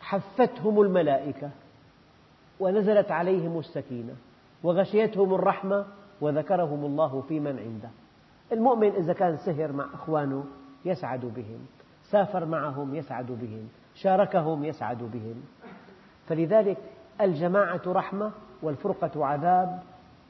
حفتهم 0.00 0.80
الملائكة 0.80 1.50
ونزلت 2.60 3.10
عليهم 3.10 3.58
السكينة 3.58 4.14
وغشيتهم 4.62 5.34
الرحمة 5.34 5.86
وذكرهم 6.20 6.84
الله 6.84 7.20
في 7.28 7.40
من 7.40 7.58
عنده. 7.58 7.90
المؤمن 8.52 8.90
إذا 8.90 9.12
كان 9.12 9.36
سهر 9.36 9.72
مع 9.72 9.86
أخوانه 9.94 10.44
يسعد 10.84 11.20
بهم 11.20 11.58
سافر 12.02 12.44
معهم 12.44 12.94
يسعد 12.94 13.26
بهم 13.26 13.68
شاركهم 13.94 14.64
يسعد 14.64 14.98
بهم. 14.98 15.34
فلذلك 16.26 16.78
الجماعة 17.20 17.80
رحمة 17.86 18.32
والفرقة 18.62 19.26
عذاب 19.26 19.82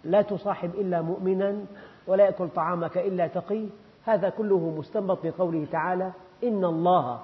لا 0.05 0.23
تصاحب 0.23 0.75
إلا 0.75 1.03
مؤمنا 1.03 1.65
ولا 2.07 2.25
يأكل 2.25 2.49
طعامك 2.49 2.99
إلا 2.99 3.27
تقي. 3.27 3.67
هذا 4.05 4.29
كله 4.29 4.75
مستنبط 4.79 5.25
من 5.25 5.31
قوله 5.31 5.67
تعالى 5.73 6.13
إن 6.45 6.65
الله 6.65 7.21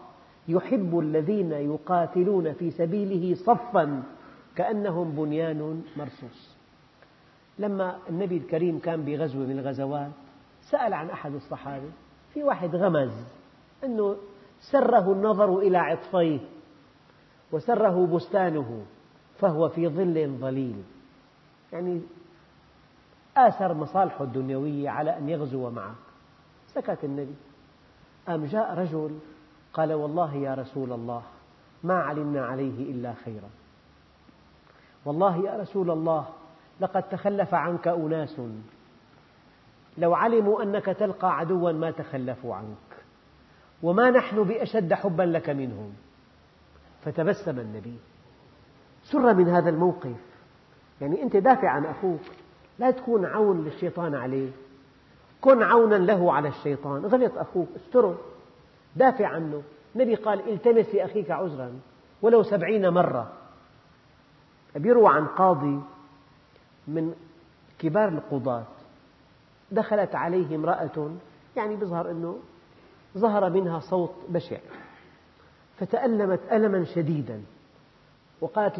يحب 0.49 0.99
الذين 0.99 1.53
يقاتلون 1.53 2.53
في 2.53 2.71
سبيله 2.71 3.35
صفا 3.35 4.03
كأنهم 4.57 5.11
بنيان 5.11 5.83
مرصوص. 5.97 6.57
لما 7.59 7.99
النبي 8.09 8.37
الكريم 8.37 8.79
كان 8.79 9.05
بغزوة 9.05 9.47
من 9.47 9.59
الغزوات 9.59 10.11
سأل 10.71 10.95
عن 10.95 11.11
أحد 11.11 11.35
الصحابة 11.35 11.91
في 12.35 12.43
واحد 12.43 12.77
غمز 12.77 13.13
أنه 13.85 14.17
سره 14.61 15.13
النظر 15.13 15.59
إلى 15.59 15.79
عطفيه 15.79 16.41
وسره 17.53 18.07
بستانه 18.07 18.83
فهو 19.39 19.69
في 19.69 19.89
ظل 19.89 20.39
ظليل. 20.41 20.83
يعني 21.73 22.01
آثر 23.37 23.75
مصالحه 23.75 24.25
الدنيوية 24.25 24.91
على 24.91 25.19
أن 25.19 25.29
يغزو 25.29 25.71
معك. 25.71 25.95
سكت 26.67 27.05
النبي. 27.05 27.35
أم 28.29 28.45
جاء 28.45 28.75
رجل 28.75 29.19
قال 29.73 29.93
والله 29.93 30.35
يا 30.35 30.55
رسول 30.55 30.93
الله 30.93 31.23
ما 31.85 31.95
علمنا 31.95 32.47
عليه 32.47 32.91
إلا 32.91 33.13
خيرا. 33.13 33.51
والله 35.05 35.37
يا 35.37 35.57
رسول 35.57 35.91
الله 35.91 36.29
لقد 36.81 37.03
تخلف 37.03 37.55
عنك 37.55 37.89
أناس 37.89 38.41
لو 39.99 40.15
علموا 40.15 40.63
أنك 40.63 40.85
تلقى 40.85 41.39
عدوا 41.39 41.73
ما 41.73 41.91
تخلفوا 41.91 42.55
عنك 42.55 42.91
وما 43.83 44.11
نحن 44.11 44.45
بأشد 44.45 44.95
حبا 44.95 45.23
لك 45.23 45.51
منهم. 45.51 45.93
فتبسم 47.05 47.59
النبي. 47.59 47.95
سر 49.05 49.35
من 49.35 49.49
هذا 49.49 49.71
الموقف. 49.71 50.17
يعني 51.01 51.23
أنت 51.23 51.37
دافع 51.37 51.69
عن 51.69 51.85
أخوك. 51.85 52.21
لا 52.79 52.91
تكون 52.91 53.25
عون 53.25 53.65
للشيطان 53.65 54.15
عليه. 54.15 54.51
كن 55.41 55.63
عونا 55.63 55.95
له 55.95 56.33
على 56.33 56.49
الشيطان. 56.49 57.07
غلط 57.07 57.39
أخوك. 57.39 57.69
استره. 57.77 58.19
دافع 58.97 59.27
عنه. 59.27 59.63
النبي 59.95 60.15
قال 60.15 60.53
التمس 60.53 60.95
لأخيك 60.95 61.31
عذرا 61.31 61.81
ولو 62.23 62.43
سبعين 62.43 62.89
مرة. 62.89 63.33
بيروى 64.77 65.09
عن 65.09 65.27
قاضي 65.27 65.81
من 66.89 67.15
كبار 67.79 68.09
القضاة. 68.09 68.65
دخلت 69.71 70.15
عليه 70.15 70.57
امرأة 70.57 71.11
يعني 71.57 71.77
بظهر 71.77 72.11
أنه 72.11 72.39
ظهر 73.19 73.51
منها 73.51 73.81
صوت 73.81 74.15
بشع 74.29 74.57
فتألمت 75.79 76.41
ألما 76.53 76.85
شديدا 76.85 77.43
وقالت 78.41 78.79